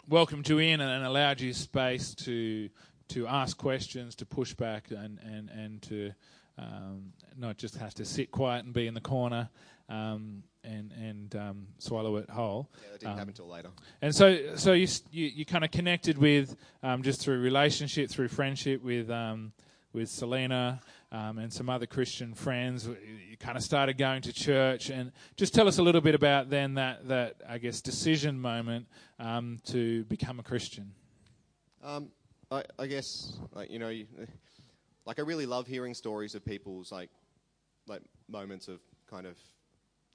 welcomed 0.08 0.48
you 0.50 0.60
in 0.60 0.82
and 0.82 1.06
allowed 1.06 1.42
you 1.42 1.54
space 1.54 2.14
to 2.16 2.70
to 3.10 3.28
ask 3.28 3.58
questions, 3.58 4.16
to 4.16 4.26
push 4.26 4.54
back, 4.54 4.92
and 4.92 5.20
and 5.20 5.50
and 5.50 5.82
to 5.84 6.12
um, 6.58 7.14
not 7.38 7.58
just 7.58 7.76
have 7.78 7.94
to 7.96 8.06
sit 8.06 8.32
quiet 8.32 8.66
and 8.66 8.74
be 8.74 8.88
in 8.88 8.94
the 8.94 9.02
corner 9.02 9.50
um, 9.90 10.44
and 10.64 10.92
and 10.92 11.36
um, 11.36 11.68
swallow 11.80 12.18
it 12.18 12.30
whole. 12.30 12.70
Yeah, 12.76 12.92
that 12.92 13.00
didn't 13.00 13.12
Um, 13.14 13.18
happen 13.18 13.30
until 13.30 13.48
later. 13.48 13.70
And 14.02 14.14
so, 14.14 14.56
so 14.56 14.74
you 14.74 14.88
you, 15.12 15.26
you 15.26 15.46
kind 15.46 15.64
of 15.64 15.72
connected 15.72 16.18
with 16.18 16.56
um, 16.84 17.02
just 17.02 17.22
through 17.22 17.40
relationship, 17.40 18.10
through 18.10 18.28
friendship 18.28 18.84
with 18.84 19.10
um, 19.10 19.54
with 19.94 20.10
Selena 20.10 20.82
um, 21.12 21.38
and 21.38 21.54
some 21.54 21.70
other 21.70 21.86
Christian 21.86 22.34
friends. 22.34 22.88
You 22.88 23.38
kind 23.40 23.56
of 23.56 23.64
started 23.64 23.98
going 23.98 24.24
to 24.24 24.34
church, 24.34 24.90
and 24.90 25.12
just 25.38 25.54
tell 25.54 25.68
us 25.68 25.78
a 25.78 25.84
little 25.84 26.02
bit 26.02 26.16
about 26.16 26.50
then 26.50 26.74
that 26.76 27.08
that 27.08 27.36
I 27.48 27.60
guess 27.60 27.82
decision 27.82 28.40
moment 28.40 28.88
um, 29.20 29.60
to 29.66 30.04
become 30.06 30.40
a 30.40 30.44
Christian. 30.44 30.92
Um, 31.84 32.10
I, 32.52 32.64
I 32.80 32.88
guess, 32.88 33.40
like 33.54 33.70
you 33.70 33.80
know, 33.80 33.90
you, 33.90 34.08
like 35.06 35.20
I 35.20 35.22
really 35.22 35.46
love 35.46 35.68
hearing 35.68 35.94
stories 35.94 36.36
of 36.36 36.44
people's 36.46 36.92
like, 36.92 37.10
like 37.88 38.02
moments 38.28 38.68
of 38.68 38.80
kind 39.10 39.28
of 39.28 39.38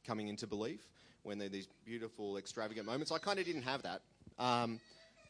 coming 0.07 0.29
into 0.29 0.47
belief 0.47 0.81
when 1.23 1.39
they're 1.39 1.49
these 1.49 1.69
beautiful, 1.85 2.39
extravagant 2.39 2.87
moments. 2.87 3.13
I 3.13 3.19
kind 3.19 3.39
of 3.39 3.45
didn't 3.45 3.63
have 3.63 3.83
that. 3.83 4.01
Um, 4.39 4.81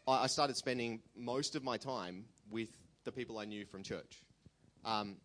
I, 0.07 0.25
I 0.25 0.27
started 0.27 0.57
spending 0.57 1.01
most 1.17 1.57
of 1.57 1.65
my 1.65 1.77
time 1.77 2.25
with 2.51 2.69
the 3.05 3.13
people 3.13 3.39
I 3.39 3.45
knew 3.45 3.65
from 3.65 3.83
church. 3.83 4.23
Um, 4.85 5.17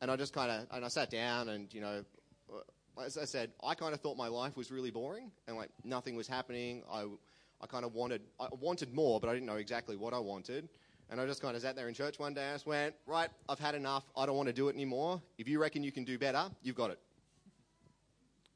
and 0.00 0.10
I 0.10 0.16
just 0.16 0.32
kind 0.32 0.50
of, 0.50 0.66
and 0.72 0.84
I 0.84 0.88
sat 0.88 1.10
down 1.10 1.48
and, 1.48 1.72
you 1.72 1.80
know, 1.80 2.04
uh, 2.52 3.00
as 3.02 3.16
I 3.16 3.24
said, 3.24 3.52
I 3.62 3.74
kind 3.74 3.94
of 3.94 4.00
thought 4.00 4.16
my 4.16 4.28
life 4.28 4.56
was 4.56 4.70
really 4.70 4.90
boring 4.90 5.30
and 5.46 5.56
like 5.56 5.70
nothing 5.84 6.16
was 6.16 6.26
happening. 6.26 6.82
I, 6.90 7.06
I 7.60 7.66
kind 7.66 7.84
of 7.84 7.94
wanted, 7.94 8.22
I 8.40 8.48
wanted 8.60 8.92
more, 8.92 9.20
but 9.20 9.28
I 9.28 9.34
didn't 9.34 9.46
know 9.46 9.56
exactly 9.56 9.96
what 9.96 10.12
I 10.12 10.18
wanted. 10.18 10.68
And 11.08 11.20
I 11.20 11.26
just 11.26 11.40
kind 11.42 11.54
of 11.54 11.62
sat 11.62 11.76
there 11.76 11.88
in 11.88 11.94
church 11.94 12.18
one 12.18 12.34
day 12.34 12.42
and 12.42 12.50
I 12.50 12.54
just 12.54 12.66
went, 12.66 12.94
right, 13.06 13.28
I've 13.48 13.58
had 13.58 13.74
enough. 13.74 14.04
I 14.16 14.26
don't 14.26 14.36
want 14.36 14.48
to 14.48 14.52
do 14.52 14.68
it 14.68 14.74
anymore. 14.74 15.22
If 15.38 15.46
you 15.46 15.60
reckon 15.60 15.82
you 15.84 15.92
can 15.92 16.04
do 16.04 16.18
better, 16.18 16.44
you've 16.62 16.76
got 16.76 16.90
it. 16.90 16.98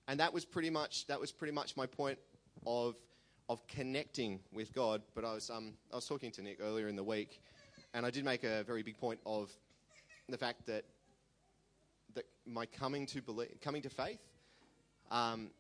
And 0.09 0.19
that 0.21 0.33
was 0.33 0.45
pretty 0.45 0.71
much, 0.71 1.07
that 1.07 1.21
was 1.21 1.33
pretty 1.33 1.53
much 1.53 1.77
my 1.77 1.87
point 1.87 2.19
of, 2.67 2.97
of 3.49 3.67
connecting 3.69 4.41
with 4.53 4.73
God. 4.73 5.03
But 5.15 5.25
I 5.25 5.35
was, 5.35 5.51
um, 5.51 5.75
I 5.93 5.97
was 5.97 6.07
talking 6.07 6.31
to 6.33 6.43
Nick 6.43 6.59
earlier 6.61 6.89
in 6.89 6.97
the 6.97 7.05
week 7.05 7.41
and 7.95 8.05
I 8.05 8.11
did 8.11 8.25
make 8.25 8.45
a 8.45 8.65
very 8.65 8.83
big 8.83 8.99
point 8.99 9.21
of 9.25 9.51
the 10.29 10.39
fact 10.39 10.67
that 10.67 10.85
that 12.15 12.25
my 12.47 12.67
coming 12.67 13.07
to 13.07 13.23
believe, 13.23 13.57
coming 13.61 13.83
to 13.83 13.91
faith 13.91 14.21
um, 15.11 15.51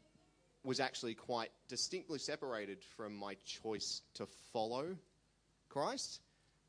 was 0.64 0.80
actually 0.80 1.14
quite 1.14 1.50
distinctly 1.68 2.18
separated 2.18 2.78
from 2.96 3.14
my 3.14 3.37
choice 3.44 4.02
to 4.14 4.26
follow 4.52 4.96
Christ. 5.68 6.20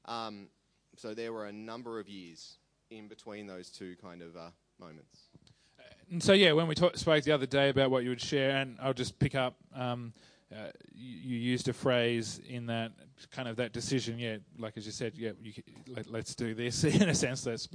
Um, 0.06 0.48
so 0.96 1.13
there 1.13 1.34
were 1.34 1.46
a 1.46 1.51
number 1.51 2.00
of 2.00 2.10
years 2.10 2.58
in 2.89 3.08
between 3.08 3.48
those 3.48 3.70
two 3.70 3.96
kind 4.01 4.22
of 4.22 4.36
uh, 4.36 4.50
moments. 4.80 5.30
And 6.10 6.24
so 6.24 6.34
yeah, 6.34 6.54
when 6.54 6.68
we 6.68 6.75
talk, 6.75 6.96
spoke 6.98 7.24
the 7.24 7.34
other 7.34 7.46
day 7.46 7.70
about 7.70 7.92
what 7.92 8.04
you 8.04 8.10
would 8.10 8.22
share, 8.22 8.58
and 8.58 8.77
I'll 8.82 8.94
just 8.94 9.20
pick 9.20 9.36
up. 9.36 9.56
Um, 9.75 10.13
uh, 10.54 10.70
you, 10.94 11.38
used 11.38 11.68
a 11.68 11.74
phrase 11.74 12.39
in 12.48 12.68
that 12.68 12.92
kind 13.32 13.48
of 13.48 13.58
that 13.58 13.74
decision. 13.74 14.18
Yeah, 14.18 14.38
like 14.58 14.77
as 14.77 14.86
you 14.86 14.92
said, 14.92 15.13
yeah, 15.16 15.32
you, 15.42 15.54
let, 15.88 16.24
us 16.24 16.36
do 16.36 16.54
this 16.54 16.84
in 16.84 17.10
a 17.10 17.16
sense. 17.16 17.46
Let's 17.46 17.68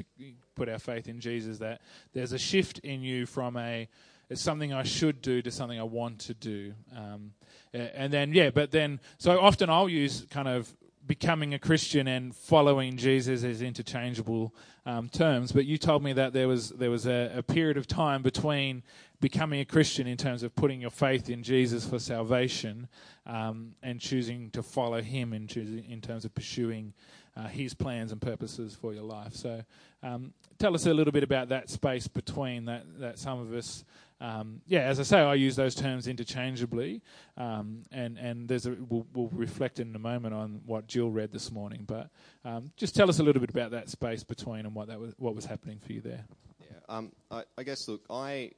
put 0.55 0.69
our 0.69 0.79
faith 0.79 1.09
in 1.09 1.21
Jesus. 1.21 1.59
That 1.59 1.83
there's 2.15 2.33
a 2.33 2.39
shift 2.39 2.79
in 2.79 3.03
you 3.03 3.27
from 3.27 3.57
a 3.57 3.89
it's 4.31 4.41
something 4.41 4.73
I 4.73 4.83
should 4.85 5.21
do 5.21 5.43
to 5.43 5.51
something 5.51 5.79
I 5.79 5.83
want 5.83 6.21
to 6.21 6.35
do. 6.35 6.73
Um, 6.97 7.33
and 7.75 8.11
then 8.13 8.33
yeah, 8.33 8.51
but 8.51 8.71
then 8.71 9.01
so 9.19 9.39
often 9.39 9.69
I'll 9.69 9.89
use 9.89 10.27
kind 10.31 10.49
of 10.49 10.73
becoming 11.07 11.55
a 11.55 11.59
Christian 11.59 12.07
and 12.07 12.35
following 12.35 12.97
Jesus 12.97 13.45
as 13.45 13.63
interchangeable 13.63 14.55
um, 14.87 15.09
terms. 15.09 15.53
But 15.53 15.65
you 15.65 15.79
told 15.79 16.03
me 16.03 16.13
that 16.13 16.33
there 16.33 16.49
was 16.49 16.71
there 16.71 16.91
was 16.91 17.07
a, 17.07 17.33
a, 17.37 17.43
period 17.43 17.77
of 17.77 17.87
time 17.87 18.23
between 18.23 18.83
becoming 19.21 19.61
a 19.61 19.65
Christian 19.65 20.07
in 20.07 20.17
terms 20.17 20.43
of 20.43 20.55
putting 20.55 20.81
your 20.81 20.91
faith 20.91 21.29
in 21.29 21.43
Jesus 21.43 21.87
for 21.87 21.99
salvation 21.99 22.89
um, 23.27 23.75
and 23.83 24.01
choosing 24.01 24.51
to 24.51 24.63
follow 24.63 25.01
Him 25.01 25.33
in 25.33 25.47
choosing, 25.47 25.85
in 25.89 26.01
terms 26.01 26.25
of 26.25 26.35
pursuing 26.35 26.93
uh, 27.37 27.47
His 27.47 27.75
plans 27.75 28.13
and 28.13 28.21
purposes 28.21 28.75
for 28.75 28.93
your 28.93 29.05
life. 29.05 29.35
So, 29.35 29.63
um, 30.03 30.33
tell 30.59 30.75
us 30.75 30.87
a 30.87 30.95
little 30.95 31.13
bit 31.13 31.23
about 31.23 31.49
that 31.51 31.71
space 31.71 32.07
between 32.09 32.65
that 32.67 32.85
that 32.99 33.19
some 33.19 33.41
of 33.41 33.53
us 33.53 33.85
um, 34.23 34.61
yeah, 34.69 34.83
as 34.83 35.01
I 35.01 35.03
say, 35.03 35.19
I 35.19 35.35
use 35.35 35.57
those 35.57 35.75
terms 35.75 36.07
interchangeably, 36.07 37.03
um, 37.37 37.83
and 37.91 38.17
and 38.17 38.49
there's 38.49 38.67
a 38.67 38.77
we'll, 38.89 39.05
we'll, 39.13 39.29
reflect 39.33 39.81
in 39.81 39.97
a 39.97 39.99
moment 39.99 40.33
on 40.33 40.61
what 40.65 40.87
Jill 40.87 41.11
read 41.11 41.33
this 41.33 41.51
morning. 41.51 41.83
But 41.85 42.09
um, 42.45 42.71
just 42.77 42.95
tell 42.95 43.09
us 43.09 43.19
a 43.19 43.25
little 43.25 43.41
bit 43.41 43.51
about 43.51 43.73
that 43.73 43.91
space 43.91 44.23
between 44.23 44.61
and 44.61 44.77
what 44.77 44.87
that 44.87 45.01
was 45.01 45.13
what 45.19 45.35
was 45.35 45.45
happening 45.45 45.81
for 45.85 45.93
you 45.93 46.01
there. 46.01 46.25
Yeah, 46.61 46.77
um, 46.89 47.11
I, 47.33 47.43
I, 47.59 47.65
guess 47.65 47.89
look, 47.89 48.03
I 48.09 48.53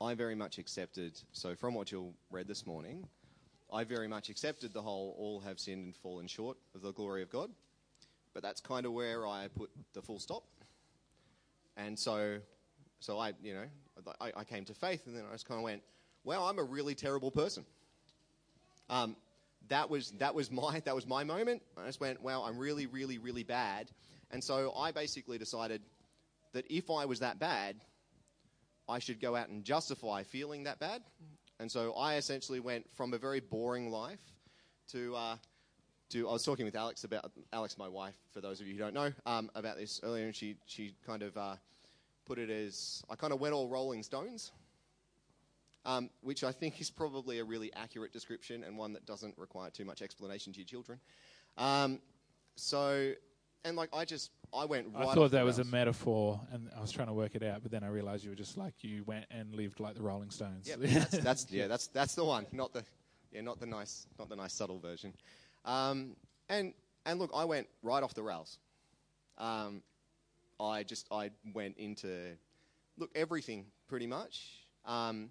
I 0.00 0.14
very 0.14 0.34
much 0.34 0.56
accepted. 0.56 1.20
So 1.32 1.54
from 1.54 1.74
what 1.74 1.88
Jill 1.88 2.14
read 2.30 2.48
this 2.48 2.66
morning, 2.66 3.06
I 3.70 3.84
very 3.84 4.08
much 4.08 4.30
accepted 4.30 4.72
the 4.72 4.80
whole 4.80 5.14
all 5.18 5.40
have 5.40 5.60
sinned 5.60 5.84
and 5.84 5.94
fallen 5.94 6.26
short 6.26 6.56
of 6.74 6.80
the 6.80 6.92
glory 6.92 7.20
of 7.22 7.28
God. 7.28 7.50
But 8.32 8.42
that's 8.42 8.62
kind 8.62 8.86
of 8.86 8.92
where 8.92 9.26
I 9.26 9.48
put 9.54 9.68
the 9.92 10.00
full 10.00 10.18
stop. 10.18 10.44
And 11.76 11.98
so 11.98 12.38
so 13.02 13.18
I, 13.18 13.32
you 13.42 13.52
know, 13.52 13.64
I, 14.20 14.32
I 14.36 14.44
came 14.44 14.64
to 14.66 14.74
faith, 14.74 15.06
and 15.06 15.16
then 15.16 15.24
I 15.28 15.32
just 15.32 15.46
kind 15.46 15.58
of 15.58 15.64
went, 15.64 15.82
"Well, 16.22 16.44
I'm 16.44 16.58
a 16.60 16.62
really 16.62 16.94
terrible 16.94 17.32
person." 17.32 17.64
Um, 18.88 19.16
that 19.68 19.90
was 19.90 20.12
that 20.18 20.36
was 20.36 20.52
my 20.52 20.80
that 20.84 20.94
was 20.94 21.06
my 21.06 21.24
moment. 21.24 21.62
I 21.76 21.86
just 21.86 22.00
went, 22.00 22.22
"Well, 22.22 22.44
I'm 22.44 22.56
really, 22.56 22.86
really, 22.86 23.18
really 23.18 23.42
bad," 23.42 23.90
and 24.30 24.42
so 24.42 24.72
I 24.76 24.92
basically 24.92 25.36
decided 25.36 25.82
that 26.52 26.64
if 26.70 26.90
I 26.90 27.06
was 27.06 27.20
that 27.20 27.40
bad, 27.40 27.74
I 28.88 29.00
should 29.00 29.20
go 29.20 29.34
out 29.34 29.48
and 29.48 29.64
justify 29.64 30.22
feeling 30.22 30.64
that 30.64 30.78
bad. 30.78 31.02
And 31.58 31.70
so 31.70 31.94
I 31.94 32.16
essentially 32.16 32.60
went 32.60 32.86
from 32.94 33.14
a 33.14 33.18
very 33.18 33.40
boring 33.40 33.90
life 33.90 34.20
to 34.92 35.16
uh, 35.16 35.36
to. 36.10 36.28
I 36.28 36.32
was 36.32 36.44
talking 36.44 36.66
with 36.66 36.76
Alex 36.76 37.02
about 37.02 37.32
Alex, 37.52 37.76
my 37.76 37.88
wife, 37.88 38.14
for 38.30 38.40
those 38.40 38.60
of 38.60 38.68
you 38.68 38.74
who 38.74 38.78
don't 38.78 38.94
know, 38.94 39.12
um, 39.26 39.50
about 39.56 39.76
this 39.76 39.98
earlier, 40.04 40.26
and 40.26 40.36
she 40.36 40.54
she 40.66 40.94
kind 41.04 41.24
of. 41.24 41.36
Uh, 41.36 41.56
put 42.24 42.38
it 42.38 42.50
as 42.50 43.02
I 43.10 43.16
kind 43.16 43.32
of 43.32 43.40
went 43.40 43.54
all 43.54 43.68
Rolling 43.68 44.02
Stones, 44.02 44.52
um, 45.84 46.10
which 46.20 46.44
I 46.44 46.52
think 46.52 46.80
is 46.80 46.90
probably 46.90 47.38
a 47.38 47.44
really 47.44 47.72
accurate 47.74 48.12
description 48.12 48.64
and 48.64 48.76
one 48.76 48.92
that 48.92 49.06
doesn't 49.06 49.36
require 49.38 49.70
too 49.70 49.84
much 49.84 50.02
explanation 50.02 50.52
to 50.52 50.60
your 50.60 50.66
children. 50.66 51.00
Um, 51.58 52.00
so, 52.56 53.12
and 53.64 53.76
like 53.76 53.90
I 53.92 54.04
just 54.04 54.30
I 54.54 54.64
went. 54.64 54.88
Right 54.94 55.08
I 55.08 55.14
thought 55.14 55.30
that 55.32 55.44
was 55.44 55.58
a 55.58 55.64
metaphor, 55.64 56.40
and 56.52 56.68
I 56.76 56.80
was 56.80 56.92
trying 56.92 57.08
to 57.08 57.14
work 57.14 57.34
it 57.34 57.42
out, 57.42 57.62
but 57.62 57.70
then 57.70 57.82
I 57.82 57.88
realised 57.88 58.24
you 58.24 58.30
were 58.30 58.36
just 58.36 58.56
like 58.56 58.74
you 58.82 59.02
went 59.04 59.26
and 59.30 59.54
lived 59.54 59.80
like 59.80 59.94
the 59.94 60.02
Rolling 60.02 60.30
Stones. 60.30 60.68
Yeah, 60.68 60.76
that's, 60.78 61.18
that's, 61.18 61.46
yeah, 61.50 61.66
that's 61.66 61.86
that's 61.88 62.14
the 62.14 62.24
one, 62.24 62.46
not 62.52 62.72
the 62.72 62.84
yeah, 63.32 63.40
not 63.40 63.60
the 63.60 63.66
nice, 63.66 64.06
not 64.18 64.28
the 64.28 64.36
nice 64.36 64.52
subtle 64.52 64.78
version. 64.78 65.14
Um, 65.64 66.16
and 66.48 66.74
and 67.06 67.18
look, 67.18 67.30
I 67.34 67.44
went 67.44 67.66
right 67.82 68.02
off 68.02 68.14
the 68.14 68.22
rails. 68.22 68.58
Um, 69.38 69.82
I 70.62 70.82
just 70.82 71.06
I 71.10 71.30
went 71.52 71.76
into 71.78 72.36
look 72.96 73.10
everything 73.14 73.66
pretty 73.88 74.06
much. 74.06 74.66
Um, 74.84 75.30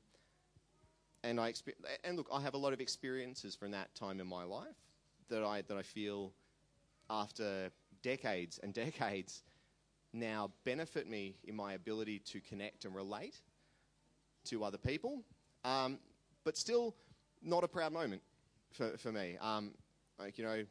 and 1.24 1.40
I 1.40 1.52
expe- 1.52 1.74
and 2.04 2.18
look, 2.18 2.28
I 2.34 2.42
have 2.42 2.54
a 2.54 2.58
lot 2.58 2.74
of 2.74 2.82
experiences 2.82 3.56
from 3.56 3.72
that 3.72 3.94
time 3.96 4.20
in 4.20 4.28
my 4.28 4.44
life 4.44 4.76
that 5.30 5.44
I 5.44 5.62
that 5.64 5.78
I 5.78 5.84
feel 5.84 6.34
after 7.10 7.70
decades 8.02 8.60
and 8.62 8.74
decades 8.86 9.44
now 10.14 10.52
benefit 10.66 11.08
me 11.08 11.36
in 11.46 11.56
my 11.56 11.74
ability 11.74 12.20
to 12.20 12.42
connect 12.42 12.86
and 12.86 12.94
relate 12.94 13.40
to 14.44 14.64
other 14.64 14.78
people, 14.78 15.24
um, 15.64 16.00
but 16.44 16.58
still 16.58 16.96
not 17.42 17.64
a 17.64 17.68
proud 17.68 17.94
moment 17.94 18.22
for, 18.72 18.98
for 18.98 19.12
me. 19.12 19.38
Um, 19.40 19.72
like 20.20 20.38
you 20.38 20.44
know, 20.44 20.64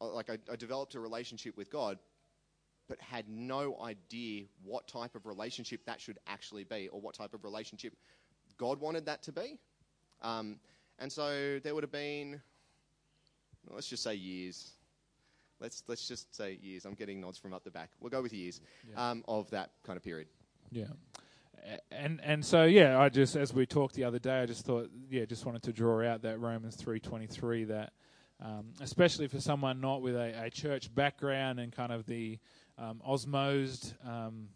like 0.00 0.30
I, 0.30 0.38
I 0.50 0.56
developed 0.56 0.94
a 0.94 1.00
relationship 1.00 1.56
with 1.56 1.70
God, 1.70 1.98
but 2.92 3.00
had 3.00 3.26
no 3.26 3.78
idea 3.82 4.44
what 4.62 4.86
type 4.86 5.14
of 5.14 5.24
relationship 5.24 5.80
that 5.86 5.98
should 5.98 6.18
actually 6.26 6.64
be 6.64 6.88
or 6.88 7.00
what 7.00 7.14
type 7.14 7.32
of 7.32 7.42
relationship 7.42 7.94
God 8.58 8.80
wanted 8.80 9.06
that 9.06 9.22
to 9.22 9.32
be. 9.32 9.58
Um, 10.20 10.56
and 10.98 11.10
so 11.10 11.58
there 11.64 11.74
would 11.74 11.84
have 11.84 11.90
been, 11.90 12.42
let's 13.70 13.88
just 13.88 14.02
say 14.02 14.14
years. 14.14 14.72
Let's, 15.58 15.82
let's 15.88 16.06
just 16.06 16.36
say 16.36 16.58
years. 16.60 16.84
I'm 16.84 16.92
getting 16.92 17.18
nods 17.18 17.38
from 17.38 17.54
up 17.54 17.64
the 17.64 17.70
back. 17.70 17.88
We'll 17.98 18.10
go 18.10 18.20
with 18.20 18.34
years 18.34 18.60
yeah. 18.90 19.10
um, 19.10 19.24
of 19.26 19.48
that 19.52 19.70
kind 19.86 19.96
of 19.96 20.02
period. 20.02 20.26
Yeah. 20.70 20.88
And 21.90 22.20
and 22.22 22.44
so 22.44 22.64
yeah, 22.64 23.00
I 23.00 23.08
just 23.08 23.36
as 23.36 23.54
we 23.54 23.64
talked 23.64 23.94
the 23.94 24.04
other 24.04 24.18
day, 24.18 24.42
I 24.42 24.46
just 24.46 24.66
thought 24.66 24.90
yeah, 25.08 25.24
just 25.24 25.46
wanted 25.46 25.62
to 25.62 25.72
draw 25.72 26.04
out 26.04 26.22
that 26.22 26.40
Romans 26.40 26.74
three 26.74 26.98
twenty 26.98 27.28
three 27.28 27.64
that 27.64 27.92
um, 28.42 28.72
especially 28.80 29.28
for 29.28 29.40
someone 29.40 29.80
not 29.80 30.02
with 30.02 30.16
a, 30.16 30.44
a, 30.44 30.50
church 30.50 30.92
background 30.92 31.60
and 31.60 31.72
kind 31.72 31.92
of 31.92 32.06
the 32.06 32.38
um, 32.78 33.00
osmosed 33.08 33.94
um, 34.06 34.48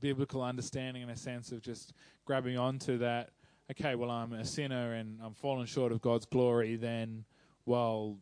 biblical 0.00 0.42
understanding 0.42 1.02
in 1.02 1.10
a 1.10 1.16
sense 1.16 1.52
of 1.52 1.60
just 1.60 1.92
grabbing 2.24 2.58
onto 2.58 2.98
that. 2.98 3.30
Okay, 3.70 3.94
well, 3.94 4.10
I'm 4.10 4.32
a 4.32 4.44
sinner 4.44 4.94
and 4.94 5.18
I'm 5.22 5.34
fallen 5.34 5.66
short 5.66 5.92
of 5.92 6.00
God's 6.00 6.26
glory. 6.26 6.76
Then, 6.76 7.24
well, 7.64 8.16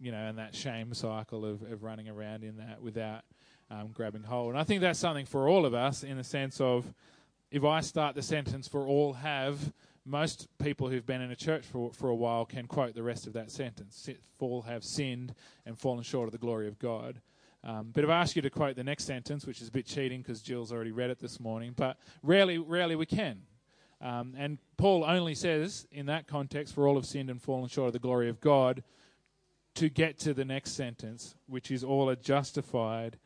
you 0.00 0.12
know, 0.12 0.18
and 0.18 0.38
that 0.38 0.54
shame 0.54 0.94
cycle 0.94 1.44
of, 1.44 1.62
of 1.62 1.82
running 1.82 2.08
around 2.08 2.44
in 2.44 2.58
that 2.58 2.80
without 2.80 3.22
um, 3.70 3.88
grabbing 3.92 4.22
hold. 4.22 4.50
And 4.50 4.58
I 4.58 4.64
think 4.64 4.80
that's 4.80 4.98
something 4.98 5.26
for 5.26 5.48
all 5.48 5.64
of 5.66 5.74
us 5.74 6.04
in 6.04 6.16
the 6.16 6.24
sense 6.24 6.60
of 6.60 6.92
if 7.50 7.64
I 7.64 7.80
start 7.80 8.14
the 8.14 8.22
sentence 8.22 8.68
for 8.68 8.86
all 8.86 9.14
have, 9.14 9.72
most 10.04 10.46
people 10.58 10.88
who've 10.88 11.06
been 11.06 11.20
in 11.20 11.30
a 11.30 11.36
church 11.36 11.64
for, 11.64 11.92
for 11.92 12.08
a 12.08 12.14
while 12.14 12.44
can 12.44 12.66
quote 12.66 12.94
the 12.94 13.02
rest 13.02 13.26
of 13.26 13.32
that 13.32 13.50
sentence. 13.50 14.08
All 14.38 14.62
have 14.62 14.84
sinned 14.84 15.34
and 15.64 15.78
fallen 15.78 16.02
short 16.02 16.28
of 16.28 16.32
the 16.32 16.38
glory 16.38 16.68
of 16.68 16.78
God. 16.78 17.20
Um, 17.66 17.90
but 17.92 18.04
if 18.04 18.10
I 18.10 18.20
ask 18.20 18.36
you 18.36 18.42
to 18.42 18.50
quote 18.50 18.76
the 18.76 18.84
next 18.84 19.04
sentence, 19.04 19.44
which 19.44 19.60
is 19.60 19.68
a 19.68 19.72
bit 19.72 19.86
cheating 19.86 20.22
because 20.22 20.40
Jill's 20.40 20.72
already 20.72 20.92
read 20.92 21.10
it 21.10 21.18
this 21.18 21.40
morning, 21.40 21.74
but 21.76 21.98
rarely, 22.22 22.58
rarely 22.58 22.94
we 22.94 23.06
can. 23.06 23.42
Um, 24.00 24.34
and 24.38 24.58
Paul 24.76 25.04
only 25.04 25.34
says, 25.34 25.88
in 25.90 26.06
that 26.06 26.28
context, 26.28 26.74
for 26.74 26.86
all 26.86 26.94
have 26.94 27.06
sinned 27.06 27.28
and 27.28 27.42
fallen 27.42 27.68
short 27.68 27.88
of 27.88 27.92
the 27.92 27.98
glory 27.98 28.28
of 28.28 28.40
God, 28.40 28.84
to 29.74 29.88
get 29.88 30.18
to 30.20 30.32
the 30.32 30.44
next 30.44 30.72
sentence, 30.72 31.34
which 31.48 31.72
is 31.72 31.82
all 31.82 32.08
are 32.08 32.16
justified 32.16 33.18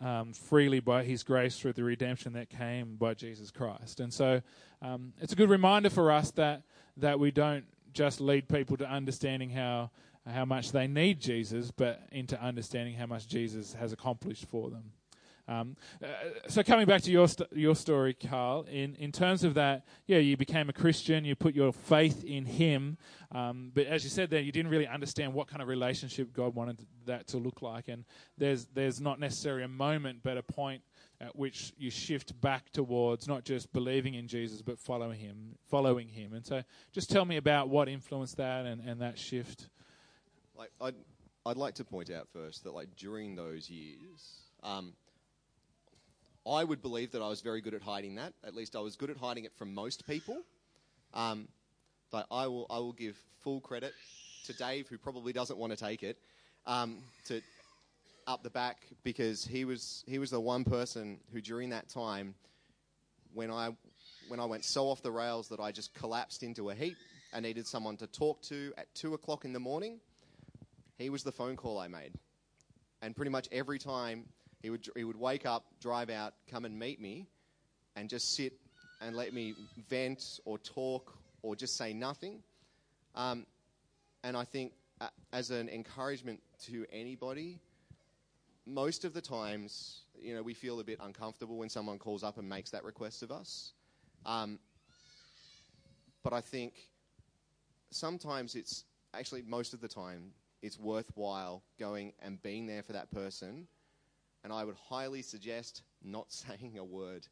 um, 0.00 0.32
freely 0.32 0.80
by 0.80 1.04
his 1.04 1.22
grace 1.22 1.58
through 1.58 1.74
the 1.74 1.84
redemption 1.84 2.32
that 2.32 2.48
came 2.48 2.96
by 2.96 3.12
Jesus 3.12 3.50
Christ. 3.50 4.00
And 4.00 4.12
so 4.12 4.40
um, 4.80 5.12
it's 5.20 5.34
a 5.34 5.36
good 5.36 5.50
reminder 5.50 5.90
for 5.90 6.10
us 6.10 6.30
that, 6.32 6.62
that 6.96 7.20
we 7.20 7.30
don't 7.30 7.64
just 7.92 8.20
lead 8.22 8.48
people 8.48 8.76
to 8.78 8.88
understanding 8.88 9.50
how 9.50 9.90
how 10.26 10.44
much 10.44 10.72
they 10.72 10.86
need 10.86 11.20
Jesus, 11.20 11.70
but 11.70 12.02
into 12.10 12.40
understanding 12.40 12.94
how 12.94 13.06
much 13.06 13.28
Jesus 13.28 13.74
has 13.74 13.92
accomplished 13.92 14.46
for 14.46 14.70
them. 14.70 14.92
Um, 15.48 15.76
uh, 16.02 16.08
so 16.48 16.64
coming 16.64 16.86
back 16.86 17.02
to 17.02 17.10
your 17.12 17.28
st- 17.28 17.52
your 17.52 17.76
story, 17.76 18.14
Carl, 18.14 18.66
in 18.68 18.96
in 18.96 19.12
terms 19.12 19.44
of 19.44 19.54
that, 19.54 19.86
yeah, 20.06 20.18
you 20.18 20.36
became 20.36 20.68
a 20.68 20.72
Christian, 20.72 21.24
you 21.24 21.36
put 21.36 21.54
your 21.54 21.72
faith 21.72 22.24
in 22.24 22.44
Him, 22.44 22.98
um, 23.30 23.70
but 23.72 23.86
as 23.86 24.02
you 24.02 24.10
said 24.10 24.28
there, 24.28 24.40
you 24.40 24.50
didn't 24.50 24.72
really 24.72 24.88
understand 24.88 25.32
what 25.32 25.46
kind 25.46 25.62
of 25.62 25.68
relationship 25.68 26.32
God 26.32 26.56
wanted 26.56 26.84
that 27.04 27.28
to 27.28 27.38
look 27.38 27.62
like, 27.62 27.86
and 27.86 28.04
there's 28.36 28.66
there's 28.74 29.00
not 29.00 29.20
necessarily 29.20 29.62
a 29.62 29.68
moment, 29.68 30.18
but 30.24 30.36
a 30.36 30.42
point 30.42 30.82
at 31.20 31.34
which 31.36 31.72
you 31.78 31.90
shift 31.90 32.38
back 32.40 32.70
towards 32.72 33.26
not 33.26 33.44
just 33.44 33.72
believing 33.72 34.14
in 34.14 34.26
Jesus, 34.26 34.62
but 34.62 34.78
following 34.78 35.18
Him, 35.18 35.56
following 35.70 36.08
Him. 36.08 36.34
And 36.34 36.44
so, 36.44 36.62
just 36.92 37.08
tell 37.08 37.24
me 37.24 37.36
about 37.36 37.68
what 37.68 37.88
influenced 37.88 38.36
that 38.38 38.66
and, 38.66 38.80
and 38.80 39.00
that 39.00 39.16
shift. 39.16 39.68
Like 40.58 40.70
I'd, 40.80 40.94
I'd 41.44 41.56
like 41.56 41.74
to 41.74 41.84
point 41.84 42.10
out 42.10 42.28
first 42.32 42.64
that 42.64 42.74
like 42.74 42.88
during 42.96 43.36
those 43.36 43.68
years. 43.68 44.40
Um, 44.62 44.94
I 46.46 46.62
would 46.62 46.80
believe 46.80 47.12
that 47.12 47.22
I 47.22 47.28
was 47.28 47.40
very 47.40 47.60
good 47.60 47.74
at 47.74 47.82
hiding 47.82 48.16
that. 48.16 48.32
At 48.44 48.54
least 48.54 48.76
I 48.76 48.80
was 48.80 48.96
good 48.96 49.10
at 49.10 49.16
hiding 49.16 49.44
it 49.44 49.52
from 49.56 49.74
most 49.74 50.06
people. 50.06 50.42
Um, 51.12 51.48
but 52.12 52.26
I 52.30 52.46
will, 52.46 52.66
I 52.70 52.78
will 52.78 52.92
give 52.92 53.16
full 53.40 53.60
credit 53.60 53.92
to 54.46 54.52
Dave, 54.52 54.88
who 54.88 54.96
probably 54.96 55.32
doesn't 55.32 55.58
want 55.58 55.72
to 55.72 55.78
take 55.78 56.02
it, 56.02 56.18
um, 56.66 56.98
to 57.26 57.42
up 58.26 58.42
the 58.42 58.50
back 58.50 58.78
because 59.04 59.44
he 59.44 59.64
was 59.64 60.04
he 60.06 60.18
was 60.18 60.30
the 60.30 60.40
one 60.40 60.64
person 60.64 61.18
who 61.32 61.40
during 61.40 61.70
that 61.70 61.88
time, 61.88 62.34
when 63.34 63.50
I 63.50 63.70
when 64.28 64.40
I 64.40 64.44
went 64.44 64.64
so 64.64 64.88
off 64.88 65.02
the 65.02 65.10
rails 65.10 65.48
that 65.48 65.60
I 65.60 65.72
just 65.72 65.94
collapsed 65.94 66.42
into 66.42 66.70
a 66.70 66.74
heap 66.74 66.96
and 67.32 67.44
needed 67.44 67.66
someone 67.66 67.96
to 67.98 68.06
talk 68.06 68.42
to 68.42 68.72
at 68.76 68.92
two 68.94 69.14
o'clock 69.14 69.44
in 69.44 69.52
the 69.52 69.60
morning, 69.60 70.00
he 70.98 71.10
was 71.10 71.22
the 71.22 71.32
phone 71.32 71.56
call 71.56 71.78
I 71.78 71.88
made. 71.88 72.12
And 73.02 73.14
pretty 73.14 73.30
much 73.30 73.48
every 73.52 73.78
time 73.78 74.24
he 74.62 74.70
would, 74.70 74.88
he 74.96 75.04
would 75.04 75.18
wake 75.18 75.46
up, 75.46 75.64
drive 75.80 76.10
out, 76.10 76.34
come 76.50 76.64
and 76.64 76.78
meet 76.78 77.00
me, 77.00 77.26
and 77.94 78.08
just 78.08 78.34
sit 78.34 78.54
and 79.00 79.14
let 79.14 79.32
me 79.32 79.54
vent 79.88 80.40
or 80.44 80.58
talk 80.58 81.14
or 81.42 81.54
just 81.54 81.76
say 81.76 81.92
nothing. 81.92 82.42
Um, 83.14 83.46
and 84.24 84.36
I 84.36 84.44
think, 84.44 84.72
uh, 85.00 85.08
as 85.32 85.50
an 85.50 85.68
encouragement 85.68 86.40
to 86.64 86.86
anybody, 86.90 87.60
most 88.66 89.04
of 89.04 89.12
the 89.12 89.20
times, 89.20 90.00
you 90.20 90.34
know, 90.34 90.42
we 90.42 90.54
feel 90.54 90.80
a 90.80 90.84
bit 90.84 90.98
uncomfortable 91.02 91.58
when 91.58 91.68
someone 91.68 91.98
calls 91.98 92.24
up 92.24 92.38
and 92.38 92.48
makes 92.48 92.70
that 92.70 92.82
request 92.82 93.22
of 93.22 93.30
us. 93.30 93.72
Um, 94.24 94.58
but 96.22 96.32
I 96.32 96.40
think 96.40 96.74
sometimes 97.90 98.54
it's 98.54 98.84
actually 99.14 99.42
most 99.42 99.74
of 99.74 99.80
the 99.80 99.88
time 99.88 100.32
it's 100.66 100.78
worthwhile 100.78 101.62
going 101.78 102.12
and 102.20 102.42
being 102.42 102.66
there 102.66 102.82
for 102.82 102.92
that 102.92 103.10
person 103.10 103.66
and 104.46 104.52
I 104.52 104.64
would 104.64 104.76
highly 104.88 105.22
suggest 105.22 105.82
not 106.04 106.30
saying 106.32 106.78
a 106.78 106.84
word. 106.84 107.26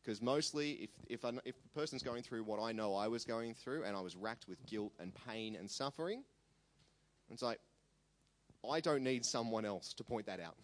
Because 0.00 0.22
mostly, 0.22 0.70
if, 0.72 0.90
if, 1.08 1.24
I, 1.24 1.32
if 1.44 1.56
person's 1.74 2.04
going 2.04 2.22
through 2.22 2.44
what 2.44 2.60
I 2.60 2.70
know 2.70 2.94
I 2.94 3.08
was 3.08 3.24
going 3.24 3.54
through, 3.54 3.82
and 3.82 3.96
I 3.96 4.00
was 4.00 4.14
racked 4.14 4.46
with 4.46 4.64
guilt 4.66 4.92
and 5.00 5.12
pain 5.26 5.56
and 5.56 5.68
suffering, 5.68 6.22
it's 7.28 7.42
like, 7.42 7.58
I 8.70 8.78
don't 8.78 9.02
need 9.02 9.24
someone 9.24 9.64
else 9.64 9.94
to 9.94 10.04
point 10.04 10.26
that 10.26 10.38
out. 10.38 10.54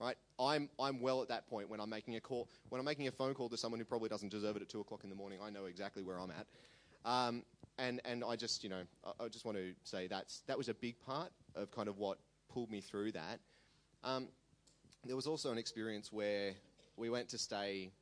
Right? 0.00 0.14
I'm, 0.38 0.68
I'm 0.78 1.00
well 1.00 1.22
at 1.22 1.28
that 1.28 1.48
point 1.48 1.68
when 1.68 1.80
I'm 1.80 1.90
making 1.90 2.14
a 2.14 2.20
call, 2.20 2.48
when 2.68 2.78
I'm 2.78 2.84
making 2.84 3.08
a 3.08 3.10
phone 3.10 3.34
call 3.34 3.48
to 3.48 3.56
someone 3.56 3.80
who 3.80 3.84
probably 3.84 4.08
doesn't 4.08 4.28
deserve 4.28 4.54
it 4.54 4.62
at 4.62 4.68
2 4.68 4.78
o'clock 4.78 5.00
in 5.02 5.10
the 5.10 5.16
morning, 5.16 5.40
I 5.42 5.50
know 5.50 5.64
exactly 5.64 6.04
where 6.04 6.20
I'm 6.20 6.30
at. 6.30 6.46
Um, 7.04 7.42
and, 7.78 8.00
and 8.04 8.24
I 8.24 8.36
just, 8.36 8.64
you 8.64 8.70
know, 8.70 8.82
I, 9.04 9.24
I, 9.24 9.28
just 9.28 9.44
want 9.44 9.56
to 9.56 9.72
say 9.84 10.08
that's, 10.08 10.42
that 10.46 10.58
was 10.58 10.68
a 10.68 10.74
big 10.74 11.00
part 11.00 11.30
of 11.54 11.70
kind 11.70 11.88
of 11.88 11.98
what 11.98 12.18
pulled 12.52 12.70
me 12.70 12.80
through 12.80 13.12
that. 13.12 13.38
Um, 14.04 14.28
there 15.04 15.16
was 15.16 15.26
also 15.26 15.52
an 15.52 15.58
experience 15.58 16.12
where 16.12 16.54
we 16.96 17.08
went 17.08 17.28
to 17.30 17.38
stay, 17.38 17.92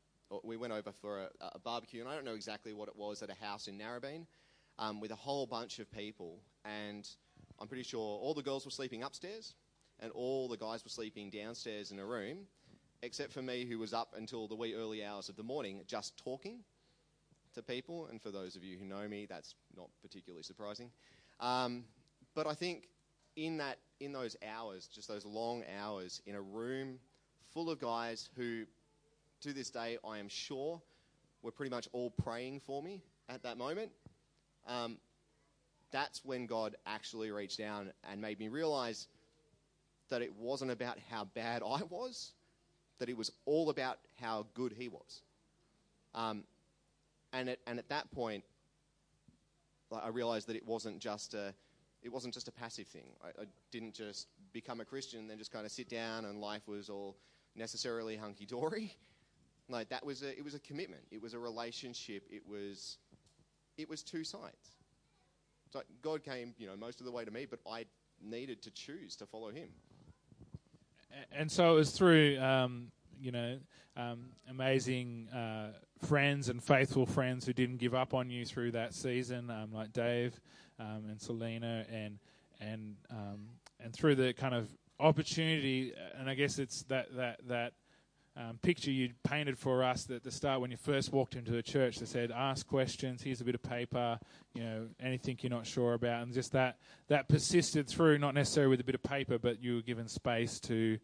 we 0.43 0.57
went 0.57 0.73
over 0.73 0.93
for 0.93 1.21
a, 1.21 1.29
a, 1.55 1.59
barbecue, 1.59 2.01
and 2.01 2.09
I 2.09 2.15
don't 2.15 2.25
know 2.25 2.35
exactly 2.35 2.73
what 2.73 2.89
it 2.89 2.97
was 2.97 3.23
at 3.23 3.31
a 3.31 3.45
house 3.45 3.69
in 3.69 3.79
Narrabeen 3.79 4.27
um, 4.79 5.01
with 5.01 5.11
a 5.11 5.17
whole 5.17 5.47
bunch 5.47 5.79
of 5.79 5.91
people. 5.93 6.39
And 6.65 7.09
I'm 7.61 7.69
pretty 7.69 7.85
sure 7.85 8.01
all 8.01 8.35
the 8.35 8.43
girls 8.43 8.65
were 8.65 8.71
sleeping 8.71 9.03
upstairs 9.03 9.55
and 10.01 10.11
all 10.13 10.49
the 10.49 10.57
guys 10.57 10.85
were 10.85 10.91
sleeping 10.91 11.31
downstairs 11.31 11.91
in 11.91 11.99
a 11.99 12.05
room, 12.05 12.39
except 13.03 13.33
for 13.33 13.43
me, 13.43 13.65
who 13.65 13.79
was 13.79 13.93
up 13.93 14.15
until 14.17 14.49
the 14.49 14.55
wee 14.55 14.75
early 14.75 15.05
hours 15.05 15.29
of 15.29 15.37
the 15.37 15.43
morning 15.43 15.83
just 15.87 16.17
talking 16.23 16.61
to 17.57 17.63
people. 17.63 18.07
And 18.07 18.23
for 18.23 18.31
those 18.31 18.57
of 18.57 18.63
you 18.63 18.79
who 18.79 18.85
know 18.85 19.07
me, 19.09 19.27
that's 19.27 19.55
not 19.77 19.89
particularly 20.01 20.43
surprising. 20.43 20.91
Um, 21.41 21.85
but 22.35 22.47
I 22.47 22.55
think 22.55 22.89
in 23.35 23.59
that 23.59 23.79
in 24.01 24.13
those 24.13 24.37
hours, 24.47 24.89
just 24.95 25.09
those 25.09 25.25
long 25.25 25.65
hours 25.79 26.23
in 26.27 26.35
a 26.35 26.41
room 26.41 26.99
full 27.53 27.71
of 27.71 27.81
guys 27.81 28.29
who, 28.37 28.65
to 29.41 29.53
this 29.53 29.71
day, 29.71 29.99
I 30.07 30.19
am 30.19 30.29
sure 30.29 30.81
were 31.43 31.51
pretty 31.51 31.71
much 31.71 31.89
all 31.93 32.11
praying 32.11 32.61
for 32.61 32.83
me 32.83 33.03
at 33.29 33.43
that 33.43 33.57
moment. 33.57 33.91
Um, 34.67 34.99
that's 35.93 36.25
when 36.25 36.47
God 36.47 36.77
actually 36.87 37.31
reached 37.31 37.59
down 37.59 37.93
and 38.11 38.21
made 38.21 38.39
me 38.39 38.49
realize 38.49 39.07
that 40.11 40.23
it 40.23 40.35
wasn't 40.35 40.71
about 40.71 40.99
how 41.11 41.25
bad 41.35 41.63
I 41.67 41.83
was, 41.89 42.33
that 42.99 43.09
it 43.09 43.17
was 43.17 43.31
all 43.45 43.71
about 43.71 43.99
how 44.21 44.47
good 44.55 44.75
He 44.77 44.89
was. 44.89 45.23
Um, 46.15 46.45
and, 47.37 47.49
it, 47.51 47.61
and 47.67 47.79
at 47.79 47.89
that 47.89 48.11
point, 48.11 48.45
I 49.93 50.09
realized 50.09 50.49
that 50.49 50.57
it 50.57 50.67
wasn't 50.67 50.99
just 50.99 51.35
a 51.35 51.55
it 52.03 52.13
wasn't 52.13 52.35
just 52.35 52.47
a 52.47 52.53
passive 52.53 52.87
thing. 52.87 53.11
I, 53.25 53.43
I 53.43 53.45
didn't 53.73 53.95
just 53.95 54.29
become 54.53 54.81
a 54.81 54.85
Christian 54.85 55.21
and 55.21 55.31
then 55.31 55.39
just 55.39 55.51
kind 55.51 55.67
of 55.67 55.73
sit 55.73 55.89
down 55.89 56.25
and 56.25 56.41
life 56.41 56.69
was 56.69 56.89
all 56.89 57.17
necessarily 57.55 58.17
hunky 58.17 58.47
dory. 58.47 58.97
Like 59.69 59.89
that 59.89 60.07
was 60.07 60.23
a, 60.23 60.31
it 60.31 60.45
was 60.45 60.55
a 60.55 60.61
commitment. 60.61 61.03
It 61.11 61.21
was 61.21 61.35
a 61.35 61.41
relationship. 61.41 62.23
It 62.31 62.43
was, 62.49 62.99
it 63.77 63.89
was 63.89 64.05
two 64.05 64.23
sides. 64.23 64.77
So 65.73 65.83
God 66.03 66.23
came, 66.23 66.55
you 66.57 66.69
know, 66.69 66.77
most 66.77 67.01
of 67.01 67.05
the 67.05 67.11
way 67.11 67.25
to 67.25 67.33
me, 67.33 67.47
but 67.51 67.59
I 67.69 67.87
needed 68.23 68.63
to 68.63 68.71
choose 68.71 69.17
to 69.17 69.27
follow 69.27 69.51
Him. 69.51 69.71
And 71.33 71.51
so 71.51 71.73
it 71.73 71.75
was 71.75 71.91
through, 71.91 72.39
um, 72.39 72.93
you 73.21 73.33
know, 73.33 73.59
um, 73.97 74.27
amazing 74.49 75.29
uh, 75.31 75.73
friends 76.03 76.49
and 76.49 76.63
faithful 76.63 77.07
friends 77.07 77.47
who 77.47 77.53
didn't 77.53 77.79
give 77.79 77.95
up 77.95 78.15
on 78.15 78.31
you 78.31 78.45
through 78.45 78.73
that 78.73 78.95
season, 78.95 79.51
um, 79.51 79.73
like 79.73 79.93
Dave 79.93 80.39
um, 80.79 81.05
and 81.09 81.21
Selena, 81.21 81.85
and 81.91 82.19
and 82.61 82.97
um, 83.11 83.49
and 83.81 83.93
through 83.95 84.15
the 84.15 84.33
kind 84.33 84.55
of 84.55 84.69
opportunity, 85.01 85.93
and 86.19 86.29
I 86.29 86.35
guess 86.35 86.59
it's 86.59 86.83
that 86.85 87.15
that 87.17 87.41
that 87.49 87.73
um, 88.37 88.59
picture 88.61 88.91
you 88.91 89.13
painted 89.25 89.59
for 89.59 89.83
us 89.83 90.11
at 90.11 90.23
the 90.23 90.31
start 90.31 90.61
when 90.61 90.71
you 90.71 90.77
first 90.77 91.13
walked 91.13 91.37
into 91.37 91.53
the 91.53 91.63
church 91.63 91.99
that 91.99 92.09
said, 92.09 92.31
"Ask 92.31 92.67
questions. 92.67 93.23
Here's 93.23 93.41
a 93.41 93.45
bit 93.45 93.55
of 93.55 93.63
paper. 93.63 94.19
You 94.55 94.63
know, 94.63 94.89
anything 95.01 95.39
you're 95.41 95.51
not 95.51 95.67
sure 95.67 95.95
about," 95.95 96.23
and 96.23 96.33
just 96.33 96.53
that 96.53 96.79
that 97.09 97.29
persisted 97.29 97.89
through, 97.89 98.19
not 98.19 98.35
necessarily 98.35 98.71
with 98.71 98.81
a 98.81 98.85
bit 98.85 98.95
of 98.95 99.03
paper, 99.03 99.39
but 99.39 99.63
you 99.63 99.77
were 99.77 99.83
given 99.83 100.09
space 100.09 100.61
to 100.61 100.99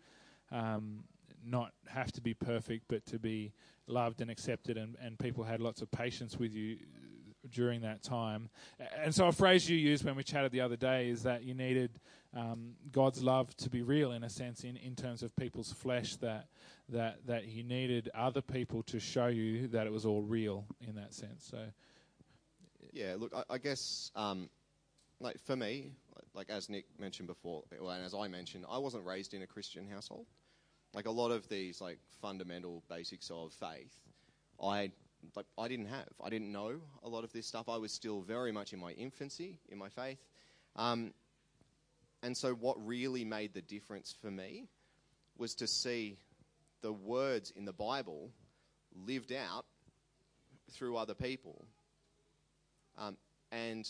um, 0.50 1.04
not 1.44 1.72
have 1.88 2.12
to 2.12 2.20
be 2.20 2.34
perfect, 2.34 2.84
but 2.88 3.04
to 3.06 3.18
be 3.18 3.52
loved 3.86 4.20
and 4.20 4.30
accepted, 4.30 4.76
and, 4.76 4.96
and 5.02 5.18
people 5.18 5.44
had 5.44 5.60
lots 5.60 5.82
of 5.82 5.90
patience 5.90 6.38
with 6.38 6.54
you 6.54 6.78
during 7.50 7.80
that 7.82 8.02
time. 8.02 8.48
And 8.96 9.14
so, 9.14 9.26
a 9.28 9.32
phrase 9.32 9.68
you 9.68 9.76
used 9.76 10.04
when 10.04 10.16
we 10.16 10.22
chatted 10.22 10.52
the 10.52 10.60
other 10.60 10.76
day 10.76 11.08
is 11.08 11.22
that 11.24 11.44
you 11.44 11.54
needed 11.54 12.00
um, 12.34 12.74
God's 12.90 13.22
love 13.22 13.54
to 13.58 13.70
be 13.70 13.82
real, 13.82 14.12
in 14.12 14.24
a 14.24 14.30
sense, 14.30 14.64
in, 14.64 14.76
in 14.76 14.94
terms 14.94 15.22
of 15.22 15.34
people's 15.36 15.72
flesh. 15.72 16.16
That 16.16 16.46
that 16.88 17.26
that 17.26 17.46
you 17.46 17.62
needed 17.62 18.10
other 18.14 18.40
people 18.40 18.82
to 18.84 19.00
show 19.00 19.26
you 19.26 19.68
that 19.68 19.86
it 19.86 19.92
was 19.92 20.06
all 20.06 20.22
real 20.22 20.64
in 20.86 20.94
that 20.94 21.14
sense. 21.14 21.46
So, 21.50 21.58
yeah, 22.92 23.14
look, 23.18 23.32
I, 23.34 23.54
I 23.54 23.58
guess. 23.58 24.10
Um, 24.14 24.48
like 25.20 25.38
for 25.38 25.54
me, 25.54 25.92
like 26.34 26.50
as 26.50 26.68
Nick 26.68 26.86
mentioned 26.98 27.28
before, 27.28 27.62
and 27.70 28.04
as 28.04 28.12
I 28.12 28.28
mentioned, 28.28 28.64
I 28.68 28.78
wasn't 28.78 29.06
raised 29.06 29.34
in 29.34 29.42
a 29.42 29.46
Christian 29.46 29.88
household. 29.88 30.26
Like 30.94 31.06
a 31.06 31.10
lot 31.10 31.30
of 31.30 31.48
these 31.48 31.80
like 31.80 31.98
fundamental 32.20 32.82
basics 32.88 33.30
of 33.30 33.52
faith, 33.54 33.94
I 34.62 34.90
like 35.34 35.46
I 35.56 35.68
didn't 35.68 35.86
have. 35.86 36.08
I 36.22 36.28
didn't 36.28 36.52
know 36.52 36.80
a 37.02 37.08
lot 37.08 37.24
of 37.24 37.32
this 37.32 37.46
stuff. 37.46 37.68
I 37.68 37.78
was 37.78 37.92
still 37.92 38.20
very 38.20 38.52
much 38.52 38.72
in 38.72 38.78
my 38.78 38.92
infancy 38.92 39.58
in 39.70 39.78
my 39.78 39.88
faith. 39.88 40.18
Um, 40.76 41.12
and 42.22 42.36
so, 42.36 42.52
what 42.52 42.76
really 42.86 43.24
made 43.24 43.54
the 43.54 43.62
difference 43.62 44.14
for 44.20 44.30
me 44.30 44.68
was 45.36 45.54
to 45.56 45.66
see 45.66 46.18
the 46.82 46.92
words 46.92 47.52
in 47.56 47.64
the 47.64 47.72
Bible 47.72 48.30
lived 49.06 49.32
out 49.32 49.64
through 50.72 50.96
other 50.96 51.14
people, 51.14 51.64
um, 52.98 53.16
and 53.50 53.86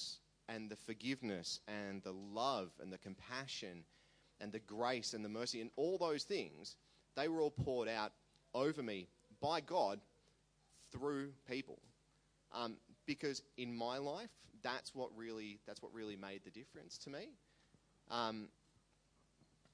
and 0.48 0.70
the 0.70 0.76
forgiveness 0.76 1.60
and 1.66 2.02
the 2.02 2.12
love 2.12 2.70
and 2.80 2.92
the 2.92 2.98
compassion 2.98 3.84
and 4.40 4.52
the 4.52 4.58
grace 4.58 5.14
and 5.14 5.24
the 5.24 5.28
mercy 5.28 5.60
and 5.60 5.70
all 5.76 5.98
those 5.98 6.24
things 6.24 6.76
they 7.16 7.28
were 7.28 7.40
all 7.40 7.50
poured 7.50 7.88
out 7.88 8.12
over 8.54 8.82
me 8.82 9.08
by 9.40 9.60
God 9.60 10.00
through 10.92 11.30
people. 11.48 11.78
Um, 12.52 12.76
because 13.06 13.42
in 13.56 13.74
my 13.74 13.98
life, 13.98 14.30
that's 14.62 14.94
what 14.94 15.10
really 15.16 15.58
that's 15.66 15.82
what 15.82 15.92
really 15.92 16.16
made 16.16 16.42
the 16.44 16.50
difference 16.50 16.98
to 16.98 17.10
me. 17.10 17.30
Um, 18.10 18.48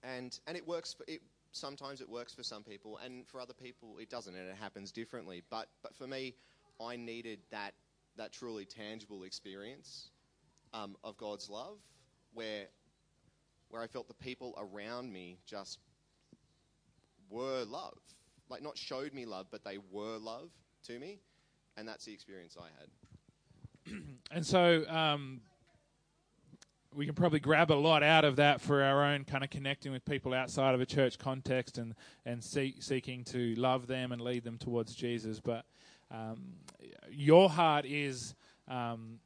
and 0.03 0.39
and 0.47 0.57
it 0.57 0.67
works 0.67 0.95
for 0.95 1.05
it. 1.09 1.21
Sometimes 1.53 2.01
it 2.01 2.09
works 2.09 2.35
for 2.35 2.43
some 2.43 2.63
people, 2.63 2.99
and 3.05 3.27
for 3.27 3.41
other 3.41 3.55
people 3.55 3.99
it 3.99 4.11
doesn't, 4.11 4.35
and 4.35 4.49
it 4.49 4.57
happens 4.57 4.93
differently. 4.93 5.43
But 5.51 5.69
but 5.83 5.95
for 5.95 6.07
me, 6.07 6.35
I 6.81 6.97
needed 6.97 7.41
that 7.51 7.75
that 8.17 8.33
truly 8.33 8.65
tangible 8.65 9.25
experience 9.25 10.11
um, 10.73 10.97
of 11.05 11.17
God's 11.17 11.51
love, 11.51 11.79
where 12.33 12.67
where 13.71 13.83
I 13.83 13.87
felt 13.87 14.09
the 14.09 14.15
people 14.15 14.55
around 14.59 15.13
me 15.13 15.39
just 15.47 15.79
were 17.31 17.65
love, 17.65 17.99
like 18.49 18.63
not 18.63 18.77
showed 18.77 19.13
me 19.13 19.27
love, 19.27 19.47
but 19.51 19.65
they 19.65 19.79
were 19.91 20.19
love 20.19 20.51
to 20.87 20.99
me, 20.99 21.21
and 21.77 21.87
that's 21.87 22.05
the 22.05 22.13
experience 22.13 22.57
I 22.59 22.69
had. 22.79 22.89
And 24.31 24.45
so 24.45 24.85
um, 24.91 25.41
we 26.95 27.07
can 27.07 27.15
probably 27.15 27.41
grab 27.41 27.71
a 27.71 27.75
lot 27.75 28.03
out 28.03 28.25
of 28.25 28.37
that 28.37 28.61
for 28.61 28.83
our 28.83 29.05
own 29.05 29.25
kind 29.25 29.43
of 29.43 29.51
connecting 29.51 29.93
with 29.93 30.05
people 30.05 30.35
outside 30.35 30.75
of 30.75 30.81
a 30.81 30.87
church 30.87 31.19
context 31.19 31.79
and 31.79 31.95
and 32.27 32.43
see, 32.43 32.75
seeking 32.81 33.25
to 33.25 33.55
love 33.55 33.87
them 33.87 34.13
and 34.13 34.21
lead 34.21 34.45
them 34.45 34.59
towards 34.59 34.95
Jesus. 34.95 35.41
But 35.41 35.65
um, 36.11 36.55
your 37.11 37.49
heart 37.49 37.85
is. 37.85 38.35
Um, 38.69 39.21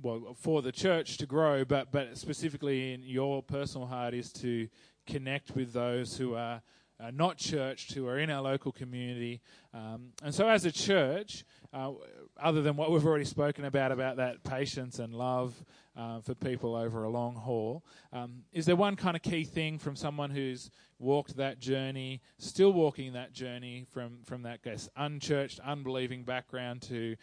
well, 0.00 0.36
for 0.38 0.62
the 0.62 0.70
church 0.70 1.16
to 1.18 1.26
grow, 1.26 1.64
but 1.64 1.90
but 1.90 2.16
specifically 2.16 2.92
in 2.92 3.02
your 3.02 3.42
personal 3.42 3.86
heart 3.86 4.14
is 4.14 4.32
to 4.34 4.68
connect 5.06 5.56
with 5.56 5.72
those 5.72 6.16
who 6.16 6.34
are 6.34 6.62
uh, 6.98 7.10
not 7.10 7.36
churched, 7.36 7.92
who 7.92 8.06
are 8.06 8.18
in 8.18 8.30
our 8.30 8.42
local 8.42 8.72
community. 8.72 9.40
Um, 9.74 10.12
and 10.22 10.34
so, 10.34 10.48
as 10.48 10.64
a 10.64 10.72
church, 10.72 11.44
uh, 11.72 11.92
other 12.40 12.62
than 12.62 12.76
what 12.76 12.90
we've 12.90 13.04
already 13.04 13.24
spoken 13.24 13.64
about, 13.64 13.92
about 13.92 14.16
that 14.16 14.42
patience 14.44 14.98
and 14.98 15.14
love 15.14 15.54
uh, 15.96 16.20
for 16.20 16.34
people 16.34 16.74
over 16.74 17.04
a 17.04 17.10
long 17.10 17.34
haul, 17.34 17.84
um, 18.12 18.44
is 18.52 18.66
there 18.66 18.76
one 18.76 18.96
kind 18.96 19.16
of 19.16 19.22
key 19.22 19.44
thing 19.44 19.78
from 19.78 19.94
someone 19.94 20.30
who's 20.30 20.70
walked 20.98 21.36
that 21.36 21.58
journey, 21.58 22.22
still 22.38 22.72
walking 22.72 23.12
that 23.12 23.32
journey 23.32 23.86
from, 23.90 24.18
from 24.24 24.42
that 24.42 24.62
guess, 24.62 24.88
unchurched, 24.96 25.60
unbelieving 25.60 26.22
background 26.24 26.80
to 26.82 27.16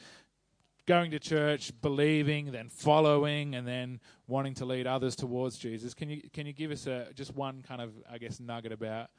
going 0.86 1.12
to 1.12 1.19
church, 1.19 1.71
believing, 1.81 2.51
then 2.51 2.69
following, 2.69 3.55
and 3.55 3.67
then 3.67 3.99
wanting 4.27 4.53
to 4.53 4.65
lead 4.65 4.86
others 4.86 5.15
towards 5.15 5.57
Jesus? 5.57 5.93
Can 5.93 6.09
you, 6.09 6.21
can 6.33 6.45
you 6.45 6.53
give 6.53 6.71
us 6.71 6.88
a, 6.88 7.07
just 7.15 7.33
one 7.36 7.63
kind 7.65 7.81
of, 7.81 7.93
I 8.12 8.17
guess, 8.17 8.39
nugget 8.39 8.71
about? 8.71 9.09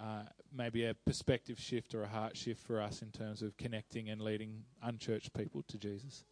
Uh, 0.00 0.22
maybe 0.52 0.84
a 0.84 0.94
perspective 0.94 1.58
shift 1.58 1.94
or 1.94 2.02
a 2.02 2.08
heart 2.08 2.36
shift 2.36 2.60
for 2.66 2.80
us 2.80 3.00
in 3.00 3.10
terms 3.12 3.42
of 3.42 3.56
connecting 3.56 4.10
and 4.10 4.20
leading 4.20 4.64
unchurched 4.82 5.32
people 5.32 5.62
to 5.68 5.78
Jesus. 5.78 6.24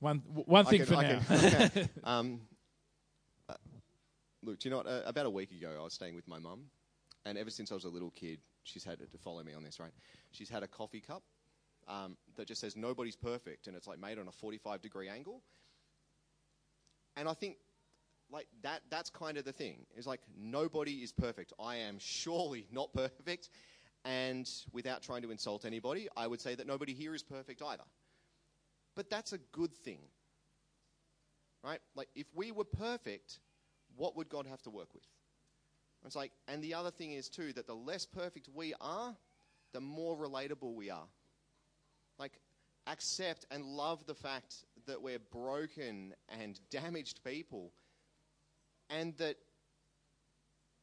One 0.00 0.22
one 0.26 0.64
thing 0.64 0.82
I 0.82 0.84
for 0.84 0.94
can, 0.94 1.02
now. 1.02 1.20
I 1.28 1.36
can, 1.36 1.64
okay. 1.64 1.88
um, 2.04 2.40
uh, 3.48 3.54
look, 4.42 4.58
do 4.58 4.68
you 4.68 4.70
know 4.70 4.78
what? 4.78 4.86
Uh, 4.86 5.02
about 5.06 5.26
a 5.26 5.30
week 5.30 5.50
ago, 5.50 5.76
I 5.78 5.82
was 5.82 5.92
staying 5.94 6.14
with 6.14 6.28
my 6.28 6.38
mum, 6.38 6.64
and 7.24 7.36
ever 7.36 7.50
since 7.50 7.72
I 7.72 7.74
was 7.74 7.84
a 7.84 7.88
little 7.88 8.10
kid, 8.10 8.38
she's 8.62 8.84
had 8.84 8.98
to 9.00 9.18
follow 9.18 9.42
me 9.42 9.54
on 9.54 9.64
this, 9.64 9.80
right? 9.80 9.90
She's 10.30 10.48
had 10.48 10.62
a 10.62 10.68
coffee 10.68 11.00
cup 11.00 11.22
um, 11.88 12.16
that 12.36 12.46
just 12.46 12.60
says 12.60 12.76
"Nobody's 12.76 13.16
perfect," 13.16 13.66
and 13.66 13.76
it's 13.76 13.88
like 13.88 13.98
made 13.98 14.18
on 14.18 14.28
a 14.28 14.32
45 14.32 14.80
degree 14.80 15.08
angle. 15.08 15.42
And 17.16 17.28
I 17.28 17.34
think, 17.34 17.56
like 18.30 18.46
that, 18.62 18.82
that's 18.90 19.10
kind 19.10 19.38
of 19.38 19.44
the 19.44 19.52
thing. 19.52 19.86
it's 19.96 20.06
like 20.06 20.20
nobody 20.38 20.96
is 21.02 21.12
perfect. 21.12 21.52
I 21.58 21.76
am 21.76 21.98
surely 21.98 22.66
not 22.72 22.92
perfect, 22.92 23.50
and 24.04 24.48
without 24.72 25.02
trying 25.02 25.22
to 25.22 25.30
insult 25.30 25.64
anybody, 25.64 26.08
I 26.16 26.26
would 26.26 26.40
say 26.40 26.54
that 26.54 26.66
nobody 26.66 26.94
here 26.94 27.14
is 27.14 27.22
perfect 27.22 27.62
either. 27.62 27.84
But 28.94 29.10
that's 29.10 29.32
a 29.32 29.38
good 29.52 29.74
thing. 29.74 30.00
Right? 31.64 31.80
Like, 31.94 32.08
if 32.14 32.26
we 32.34 32.52
were 32.52 32.64
perfect, 32.64 33.40
what 33.96 34.16
would 34.16 34.28
God 34.28 34.46
have 34.46 34.62
to 34.62 34.70
work 34.70 34.94
with? 34.94 35.04
It's 36.06 36.16
like, 36.16 36.32
and 36.46 36.62
the 36.62 36.74
other 36.74 36.90
thing 36.90 37.12
is, 37.12 37.28
too, 37.28 37.52
that 37.54 37.66
the 37.66 37.74
less 37.74 38.06
perfect 38.06 38.48
we 38.54 38.74
are, 38.80 39.16
the 39.72 39.80
more 39.80 40.16
relatable 40.16 40.74
we 40.74 40.90
are. 40.90 41.08
Like, 42.18 42.38
accept 42.86 43.46
and 43.50 43.64
love 43.64 44.06
the 44.06 44.14
fact 44.14 44.64
that 44.86 45.02
we're 45.02 45.18
broken 45.18 46.14
and 46.28 46.58
damaged 46.70 47.20
people, 47.24 47.72
and 48.90 49.16
that, 49.18 49.36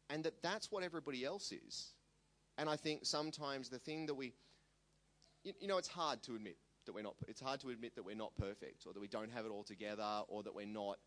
and 0.10 0.24
that 0.24 0.42
that's 0.42 0.72
what 0.72 0.84
everybody 0.84 1.26
else 1.26 1.52
is. 1.52 1.94
And 2.58 2.70
I 2.70 2.76
think 2.76 3.06
sometimes 3.06 3.70
the 3.70 3.80
thing 3.80 4.06
that 4.06 4.14
we, 4.14 4.34
you, 5.44 5.54
you 5.60 5.68
know, 5.68 5.78
it's 5.78 5.88
hard 5.88 6.24
to 6.24 6.36
admit 6.36 6.58
that 6.86 6.94
we're 6.94 7.04
not 7.04 7.16
it's 7.28 7.42
hard 7.42 7.60
to 7.62 7.70
admit 7.70 7.96
that 7.96 8.06
we're 8.06 8.16
not 8.16 8.36
perfect 8.38 8.86
or 8.86 8.94
that 8.94 9.00
we 9.00 9.08
don't 9.08 9.32
have 9.32 9.46
it 9.46 9.50
all 9.50 9.64
together 9.64 10.22
or 10.28 10.44
that 10.44 10.56
we're 10.56 10.66
not 10.66 10.98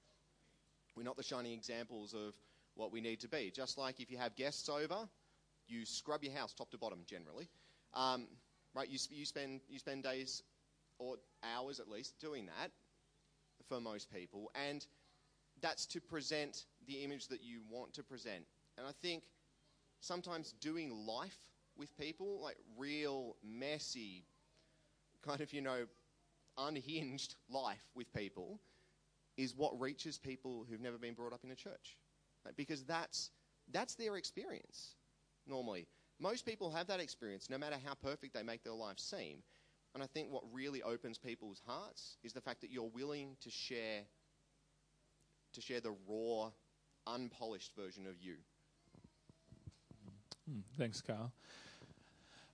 we're 0.97 1.05
not 1.05 1.17
the 1.17 1.23
shining 1.23 1.53
examples 1.53 2.15
of 2.15 2.35
what 2.75 2.93
we 2.93 3.01
need 3.01 3.21
to 3.21 3.29
be. 3.29 3.53
Just 3.55 3.79
like 3.79 4.01
if 4.01 4.11
you 4.11 4.19
have 4.19 4.35
guests 4.37 4.69
over 4.69 5.09
you 5.69 5.85
scrub 5.85 6.25
your 6.25 6.33
house 6.33 6.53
top 6.53 6.71
to 6.71 6.79
bottom 6.79 7.01
generally. 7.07 7.49
Um, 7.95 8.27
right 8.75 8.89
you, 8.89 8.99
you 9.11 9.25
spend 9.25 9.61
you 9.69 9.79
spend 9.79 10.03
days 10.03 10.43
or 10.99 11.17
hours 11.45 11.79
at 11.79 11.89
least 11.89 12.19
doing 12.19 12.47
that 12.47 12.71
for 13.69 13.81
most 13.81 14.13
people. 14.13 14.51
And 14.69 14.85
that's 15.61 15.87
to 15.87 16.01
present 16.01 16.65
the 16.89 17.05
image 17.05 17.29
that 17.29 17.43
you 17.43 17.61
want 17.71 17.93
to 17.93 18.03
present 18.03 18.45
and 18.77 18.87
i 18.87 18.93
think 19.03 19.23
sometimes 20.01 20.55
doing 20.61 20.91
life 21.07 21.39
with 21.77 21.97
people 21.97 22.41
like 22.43 22.57
real 22.77 23.37
messy 23.45 24.25
kind 25.23 25.41
of, 25.41 25.53
you 25.53 25.61
know, 25.61 25.85
unhinged 26.57 27.37
life 27.51 27.85
with 27.95 28.13
people 28.13 28.61
is 29.37 29.55
what 29.55 29.79
reaches 29.81 30.19
people 30.19 30.67
who've 30.69 30.81
never 30.81 30.99
been 30.99 31.15
brought 31.15 31.33
up 31.33 31.45
in 31.45 31.51
a 31.51 31.55
church. 31.55 31.97
Right? 32.45 32.57
Because 32.57 32.85
that's, 32.85 33.31
that's 33.73 33.95
their 33.95 34.17
experience, 34.17 34.95
normally. 35.47 35.87
Most 36.19 36.45
people 36.45 36.71
have 36.71 36.89
that 36.89 37.01
experience, 37.01 37.49
no 37.49 37.59
matter 37.59 37.77
how 37.85 37.95
perfect 37.95 38.35
they 38.35 38.43
make 38.43 38.65
their 38.65 38.73
life 38.73 38.99
seem. 38.99 39.39
And 39.95 40.03
I 40.03 40.07
think 40.07 40.31
what 40.31 40.43
really 40.53 40.83
opens 40.83 41.19
people's 41.19 41.63
hearts 41.65 42.17
is 42.25 42.33
the 42.33 42.41
fact 42.41 42.61
that 42.63 42.71
you're 42.71 42.91
willing 42.93 43.37
to 43.41 43.51
share 43.51 44.03
to 45.55 45.63
share 45.63 45.81
the 45.81 45.95
raw, 46.07 46.51
unpolished 47.15 47.73
version 47.77 48.07
of 48.07 48.21
you. 48.21 48.35
Hmm, 50.49 50.61
thanks, 50.77 51.01
Carl. 51.01 51.33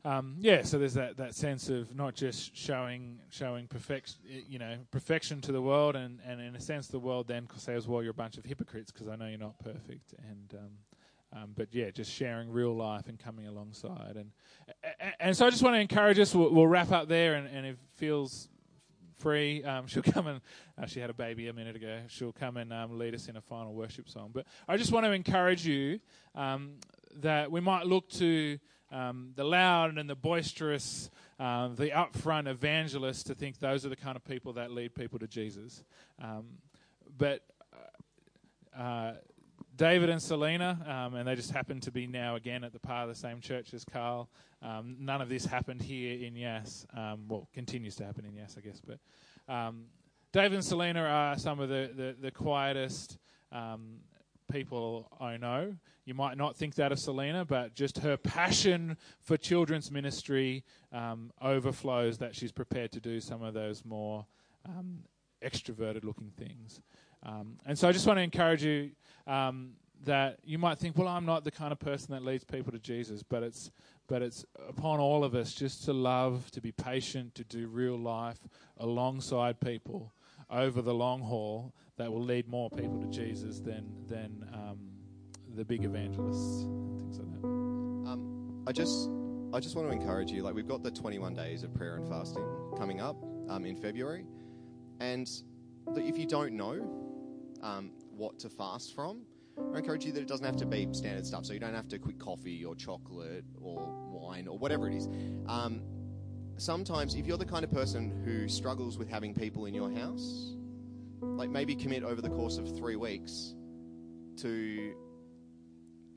Um, 0.06 0.36
yeah, 0.38 0.62
so 0.62 0.78
there's 0.78 0.94
that, 0.94 1.16
that 1.16 1.34
sense 1.34 1.70
of 1.70 1.94
not 1.96 2.14
just 2.14 2.54
showing 2.54 3.20
showing 3.30 3.66
perfect, 3.66 4.16
you 4.26 4.58
know, 4.58 4.76
perfection 4.90 5.40
to 5.42 5.52
the 5.52 5.62
world, 5.62 5.96
and, 5.96 6.18
and 6.26 6.42
in 6.42 6.54
a 6.56 6.60
sense, 6.60 6.88
the 6.88 6.98
world 6.98 7.26
then 7.26 7.48
says, 7.56 7.88
"Well, 7.88 8.02
you're 8.02 8.10
a 8.10 8.14
bunch 8.14 8.36
of 8.36 8.44
hypocrites 8.44 8.92
because 8.92 9.08
I 9.08 9.16
know 9.16 9.26
you're 9.26 9.38
not 9.38 9.58
perfect." 9.60 10.12
And 10.18 10.60
um, 10.60 11.40
um, 11.40 11.52
but 11.56 11.68
yeah, 11.72 11.90
just 11.90 12.12
sharing 12.12 12.50
real 12.50 12.76
life 12.76 13.08
and 13.08 13.18
coming 13.18 13.46
alongside, 13.46 14.16
and 14.16 14.30
and, 15.00 15.14
and 15.20 15.36
so 15.36 15.46
I 15.46 15.50
just 15.50 15.62
want 15.62 15.74
to 15.76 15.80
encourage 15.80 16.18
us. 16.18 16.34
We'll, 16.34 16.52
we'll 16.52 16.66
wrap 16.66 16.92
up 16.92 17.08
there, 17.08 17.34
and, 17.34 17.48
and 17.48 17.64
it 17.64 17.78
feels 17.96 18.50
free, 19.24 19.64
um, 19.64 19.86
she'll 19.88 20.02
come 20.02 20.26
and 20.26 20.40
uh, 20.80 20.86
she 20.86 21.00
had 21.00 21.08
a 21.08 21.14
baby 21.14 21.48
a 21.48 21.52
minute 21.52 21.76
ago. 21.76 22.02
She'll 22.08 22.32
come 22.32 22.58
and 22.58 22.72
um, 22.72 22.98
lead 22.98 23.14
us 23.14 23.26
in 23.26 23.36
a 23.36 23.40
final 23.40 23.72
worship 23.72 24.08
song. 24.08 24.30
But 24.34 24.46
I 24.68 24.76
just 24.76 24.92
want 24.92 25.06
to 25.06 25.12
encourage 25.12 25.66
you 25.66 25.98
um, 26.34 26.74
that 27.20 27.50
we 27.50 27.60
might 27.60 27.86
look 27.86 28.10
to 28.10 28.58
um, 28.92 29.32
the 29.34 29.44
loud 29.44 29.96
and 29.96 30.10
the 30.10 30.14
boisterous, 30.14 31.10
uh, 31.40 31.68
the 31.68 31.88
upfront 31.88 32.48
evangelists 32.48 33.22
to 33.24 33.34
think 33.34 33.58
those 33.58 33.86
are 33.86 33.88
the 33.88 33.96
kind 33.96 34.14
of 34.14 34.24
people 34.24 34.52
that 34.52 34.70
lead 34.70 34.94
people 34.94 35.18
to 35.18 35.26
Jesus. 35.26 35.82
Um, 36.22 36.44
but 37.16 37.40
uh, 38.76 38.80
uh, 38.80 39.14
David 39.76 40.08
and 40.08 40.22
Selena, 40.22 40.78
um, 40.86 41.14
and 41.16 41.26
they 41.26 41.34
just 41.34 41.50
happen 41.50 41.80
to 41.80 41.90
be 41.90 42.06
now 42.06 42.36
again 42.36 42.62
at 42.62 42.72
the 42.72 42.78
part 42.78 43.08
of 43.08 43.14
the 43.14 43.20
same 43.20 43.40
church 43.40 43.74
as 43.74 43.84
Carl. 43.84 44.28
Um, 44.62 44.96
none 45.00 45.20
of 45.20 45.28
this 45.28 45.44
happened 45.44 45.82
here 45.82 46.24
in 46.24 46.36
Yass. 46.36 46.86
Um, 46.96 47.26
well, 47.28 47.48
continues 47.52 47.96
to 47.96 48.04
happen 48.04 48.24
in 48.24 48.34
Yass, 48.34 48.56
I 48.56 48.60
guess. 48.60 48.80
But 48.80 49.52
um, 49.52 49.86
David 50.32 50.54
and 50.54 50.64
Selena 50.64 51.00
are 51.00 51.38
some 51.38 51.60
of 51.60 51.68
the, 51.68 51.90
the, 51.94 52.16
the 52.20 52.30
quietest 52.30 53.18
people 54.50 55.08
I 55.20 55.36
know. 55.36 55.74
You 56.04 56.14
might 56.14 56.36
not 56.36 56.56
think 56.56 56.74
that 56.76 56.92
of 56.92 56.98
Selena, 56.98 57.44
but 57.44 57.74
just 57.74 57.98
her 57.98 58.16
passion 58.16 58.96
for 59.20 59.36
children's 59.36 59.90
ministry 59.90 60.64
um, 60.92 61.32
overflows 61.40 62.18
that 62.18 62.34
she's 62.34 62.52
prepared 62.52 62.92
to 62.92 63.00
do 63.00 63.20
some 63.20 63.42
of 63.42 63.54
those 63.54 63.84
more 63.84 64.26
um, 64.66 65.00
extroverted 65.42 66.04
looking 66.04 66.30
things. 66.36 66.80
Um, 67.24 67.56
and 67.64 67.78
so 67.78 67.88
I 67.88 67.92
just 67.92 68.06
want 68.06 68.18
to 68.18 68.22
encourage 68.22 68.62
you 68.62 68.90
um, 69.26 69.72
that 70.04 70.38
you 70.44 70.58
might 70.58 70.78
think, 70.78 70.96
well, 70.96 71.08
I'm 71.08 71.24
not 71.24 71.44
the 71.44 71.50
kind 71.50 71.72
of 71.72 71.78
person 71.78 72.12
that 72.14 72.24
leads 72.24 72.44
people 72.44 72.72
to 72.72 72.78
Jesus, 72.78 73.22
but 73.22 73.42
it's 73.42 73.70
but 74.06 74.20
it's 74.20 74.44
upon 74.68 75.00
all 75.00 75.24
of 75.24 75.34
us 75.34 75.54
just 75.54 75.84
to 75.84 75.94
love, 75.94 76.50
to 76.50 76.60
be 76.60 76.72
patient, 76.72 77.34
to 77.36 77.44
do 77.44 77.68
real 77.68 77.98
life 77.98 78.38
alongside 78.76 79.58
people 79.60 80.12
over 80.50 80.82
the 80.82 80.92
long 80.92 81.22
haul 81.22 81.72
that 81.96 82.12
will 82.12 82.22
lead 82.22 82.46
more 82.46 82.68
people 82.68 83.00
to 83.00 83.06
Jesus 83.06 83.60
than 83.60 83.86
than 84.06 84.46
um, 84.52 84.78
the 85.54 85.64
big 85.64 85.84
evangelists 85.84 86.64
and 86.64 86.98
things 86.98 87.18
like 87.18 87.40
that. 87.40 87.46
Um, 87.46 88.64
I 88.66 88.72
just 88.72 89.08
I 89.54 89.60
just 89.60 89.76
want 89.76 89.88
to 89.88 89.94
encourage 89.94 90.30
you. 90.30 90.42
Like 90.42 90.54
we've 90.54 90.68
got 90.68 90.82
the 90.82 90.90
21 90.90 91.34
days 91.34 91.62
of 91.62 91.72
prayer 91.72 91.96
and 91.96 92.06
fasting 92.06 92.44
coming 92.76 93.00
up 93.00 93.16
um, 93.48 93.64
in 93.64 93.76
February, 93.76 94.26
and 95.00 95.30
if 95.96 96.18
you 96.18 96.26
don't 96.26 96.52
know 96.52 97.04
um, 97.64 97.90
what 98.16 98.38
to 98.40 98.48
fast 98.48 98.94
from, 98.94 99.22
I 99.72 99.78
encourage 99.78 100.04
you 100.04 100.12
that 100.12 100.20
it 100.20 100.28
doesn't 100.28 100.44
have 100.44 100.56
to 100.56 100.66
be 100.66 100.88
standard 100.92 101.26
stuff. 101.26 101.46
So 101.46 101.52
you 101.52 101.60
don't 101.60 101.74
have 101.74 101.88
to 101.88 101.98
quit 101.98 102.18
coffee 102.18 102.64
or 102.64 102.74
chocolate 102.74 103.44
or 103.60 103.80
wine 104.10 104.46
or 104.46 104.58
whatever 104.58 104.88
it 104.88 104.94
is. 104.94 105.08
Um, 105.46 105.82
sometimes, 106.56 107.14
if 107.14 107.26
you're 107.26 107.38
the 107.38 107.46
kind 107.46 107.64
of 107.64 107.72
person 107.72 108.22
who 108.24 108.48
struggles 108.48 108.98
with 108.98 109.08
having 109.08 109.34
people 109.34 109.66
in 109.66 109.74
your 109.74 109.90
house, 109.90 110.54
like 111.20 111.50
maybe 111.50 111.74
commit 111.74 112.02
over 112.04 112.20
the 112.20 112.28
course 112.28 112.58
of 112.58 112.76
three 112.76 112.96
weeks 112.96 113.54
to 114.38 114.94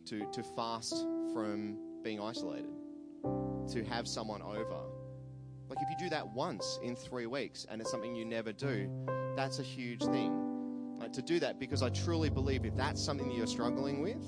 to 0.05 0.25
to 0.31 0.43
fast 0.55 1.05
from 1.33 1.77
being 2.03 2.19
isolated, 2.19 2.69
to 3.71 3.83
have 3.86 4.07
someone 4.07 4.41
over. 4.41 4.81
Like 5.69 5.79
if 5.81 5.89
you 5.89 5.95
do 6.05 6.10
that 6.10 6.27
once 6.33 6.79
in 6.81 6.95
three 6.95 7.25
weeks 7.25 7.65
and 7.69 7.81
it's 7.81 7.91
something 7.91 8.15
you 8.15 8.25
never 8.25 8.53
do, 8.53 8.89
that's 9.36 9.60
a 9.60 9.63
huge 9.63 10.01
thing. 10.01 10.37
To 11.13 11.21
do 11.23 11.39
that 11.39 11.57
because 11.57 11.81
I 11.81 11.89
truly 11.89 12.29
believe 12.29 12.63
if 12.63 12.75
that's 12.75 13.03
something 13.03 13.27
that 13.29 13.35
you're 13.35 13.47
struggling 13.47 14.03
with, 14.03 14.23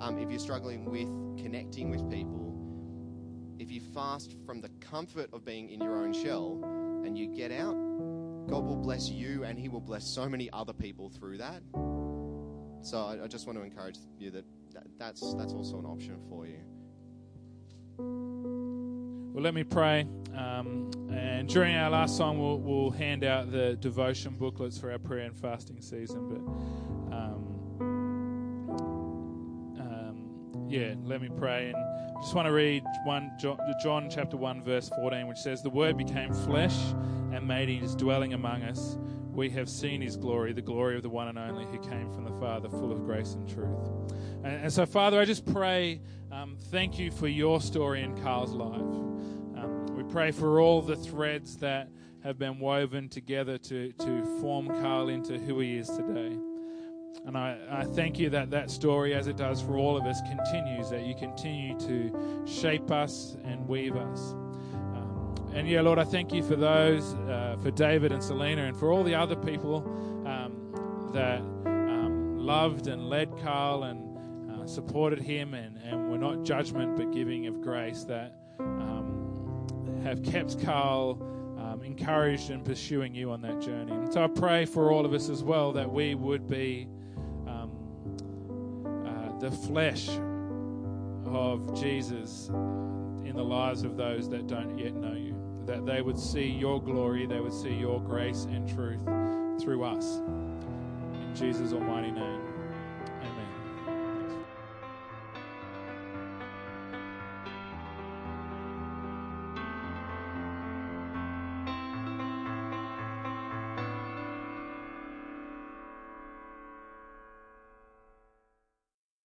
um, 0.00 0.18
if 0.18 0.30
you're 0.30 0.40
struggling 0.40 0.84
with 0.84 1.06
connecting 1.40 1.90
with 1.90 2.10
people, 2.10 3.56
if 3.60 3.70
you 3.70 3.80
fast 3.94 4.34
from 4.44 4.60
the 4.60 4.68
comfort 4.80 5.28
of 5.32 5.44
being 5.44 5.70
in 5.70 5.80
your 5.80 6.02
own 6.02 6.12
shell 6.12 6.60
and 7.04 7.16
you 7.16 7.28
get 7.28 7.52
out, 7.52 7.74
God 8.48 8.64
will 8.64 8.76
bless 8.82 9.10
you 9.10 9.44
and 9.44 9.58
He 9.58 9.68
will 9.68 9.80
bless 9.80 10.04
so 10.04 10.28
many 10.28 10.50
other 10.52 10.72
people 10.72 11.08
through 11.08 11.38
that. 11.38 11.62
So 12.82 12.98
I, 12.98 13.24
I 13.24 13.26
just 13.28 13.46
want 13.46 13.58
to 13.58 13.64
encourage 13.64 13.98
you 14.18 14.30
that, 14.32 14.44
that 14.72 14.86
that's 14.98 15.34
that's 15.34 15.52
also 15.52 15.78
an 15.78 15.86
option 15.86 16.18
for 16.28 16.46
you. 16.46 16.65
Well, 19.36 19.44
let 19.44 19.52
me 19.52 19.64
pray. 19.64 20.08
Um, 20.34 20.90
and 21.12 21.46
during 21.46 21.76
our 21.76 21.90
last 21.90 22.16
song, 22.16 22.38
we'll, 22.38 22.58
we'll, 22.58 22.90
hand 22.90 23.22
out 23.22 23.52
the 23.52 23.76
devotion 23.78 24.34
booklets 24.34 24.78
for 24.78 24.90
our 24.90 24.98
prayer 24.98 25.26
and 25.26 25.36
fasting 25.36 25.82
season. 25.82 26.26
But 26.30 26.38
um, 27.14 27.44
um, 29.78 30.66
yeah, 30.70 30.94
let 31.04 31.20
me 31.20 31.28
pray. 31.36 31.66
And 31.66 31.76
I 31.76 32.20
just 32.22 32.34
want 32.34 32.46
to 32.46 32.52
read 32.52 32.82
one 33.04 33.30
John, 33.38 34.08
chapter 34.08 34.38
1, 34.38 34.62
verse 34.62 34.88
14, 34.96 35.26
which 35.26 35.36
says, 35.36 35.60
The 35.60 35.68
Word 35.68 35.98
became 35.98 36.32
flesh 36.32 36.78
and 37.30 37.46
made 37.46 37.68
his 37.68 37.94
dwelling 37.94 38.32
among 38.32 38.62
us. 38.62 38.96
We 39.32 39.50
have 39.50 39.68
seen 39.68 40.00
his 40.00 40.16
glory, 40.16 40.54
the 40.54 40.62
glory 40.62 40.96
of 40.96 41.02
the 41.02 41.10
one 41.10 41.28
and 41.28 41.38
only 41.38 41.66
who 41.66 41.78
came 41.80 42.10
from 42.10 42.24
the 42.24 42.32
Father, 42.40 42.70
full 42.70 42.90
of 42.90 43.04
grace 43.04 43.34
and 43.34 43.46
truth. 43.46 43.86
And, 44.44 44.62
and 44.62 44.72
so, 44.72 44.86
Father, 44.86 45.20
I 45.20 45.26
just 45.26 45.44
pray, 45.44 46.00
um, 46.32 46.56
thank 46.70 46.98
you 46.98 47.10
for 47.10 47.28
your 47.28 47.60
story 47.60 48.02
in 48.02 48.18
Carl's 48.22 48.52
life. 48.52 49.15
Um, 50.16 50.22
pray 50.22 50.30
for 50.30 50.60
all 50.60 50.80
the 50.80 50.96
threads 50.96 51.58
that 51.58 51.88
have 52.24 52.38
been 52.38 52.58
woven 52.58 53.08
together 53.08 53.58
to, 53.58 53.92
to 53.92 54.24
form 54.40 54.66
Carl 54.66 55.10
into 55.10 55.38
who 55.38 55.60
he 55.60 55.76
is 55.76 55.88
today. 55.90 56.38
And 57.26 57.36
I, 57.36 57.58
I 57.70 57.84
thank 57.84 58.18
you 58.18 58.30
that 58.30 58.50
that 58.50 58.70
story, 58.70 59.14
as 59.14 59.26
it 59.26 59.36
does 59.36 59.60
for 59.60 59.76
all 59.76 59.94
of 59.94 60.04
us, 60.04 60.20
continues, 60.22 60.88
that 60.88 61.02
you 61.02 61.14
continue 61.14 61.78
to 61.80 62.46
shape 62.46 62.90
us 62.90 63.36
and 63.44 63.68
weave 63.68 63.94
us. 63.94 64.34
And 65.52 65.68
yeah, 65.68 65.82
Lord, 65.82 65.98
I 65.98 66.04
thank 66.04 66.32
you 66.32 66.42
for 66.42 66.56
those, 66.56 67.14
uh, 67.14 67.56
for 67.62 67.70
David 67.70 68.12
and 68.12 68.22
Selena, 68.22 68.64
and 68.64 68.76
for 68.76 68.92
all 68.92 69.04
the 69.04 69.14
other 69.14 69.36
people 69.36 69.82
um, 70.26 71.10
that 71.12 71.40
um, 71.40 72.38
loved 72.38 72.88
and 72.88 73.08
led 73.10 73.36
Carl 73.42 73.84
and 73.84 74.50
uh, 74.50 74.66
supported 74.66 75.18
him, 75.18 75.54
and, 75.54 75.76
and 75.78 76.10
were 76.10 76.18
not 76.18 76.42
judgment 76.42 76.96
but 76.96 77.12
giving 77.12 77.46
of 77.46 77.60
grace, 77.60 78.04
that 78.04 78.32
um, 78.32 78.45
have 80.06 80.22
kept 80.22 80.62
Carl 80.62 81.18
um, 81.58 81.82
encouraged 81.82 82.50
and 82.50 82.64
pursuing 82.64 83.14
you 83.14 83.32
on 83.32 83.42
that 83.42 83.60
journey. 83.60 83.92
And 83.92 84.12
so 84.12 84.22
I 84.22 84.28
pray 84.28 84.64
for 84.64 84.92
all 84.92 85.04
of 85.04 85.12
us 85.12 85.28
as 85.28 85.42
well 85.42 85.72
that 85.72 85.90
we 85.90 86.14
would 86.14 86.46
be 86.46 86.86
um, 87.46 87.72
uh, 89.04 89.38
the 89.40 89.50
flesh 89.50 90.08
of 91.26 91.78
Jesus 91.78 92.48
in 92.48 93.32
the 93.34 93.42
lives 93.42 93.82
of 93.82 93.96
those 93.96 94.28
that 94.30 94.46
don't 94.46 94.78
yet 94.78 94.94
know 94.94 95.14
you 95.14 95.34
that 95.66 95.84
they 95.84 96.00
would 96.00 96.16
see 96.18 96.46
your 96.46 96.80
glory, 96.80 97.26
they 97.26 97.40
would 97.40 97.52
see 97.52 97.74
your 97.74 98.00
grace 98.00 98.44
and 98.44 98.68
truth 98.68 99.02
through 99.60 99.82
us. 99.82 100.18
In 100.18 101.32
Jesus' 101.34 101.72
almighty 101.72 102.12
name. 102.12 102.35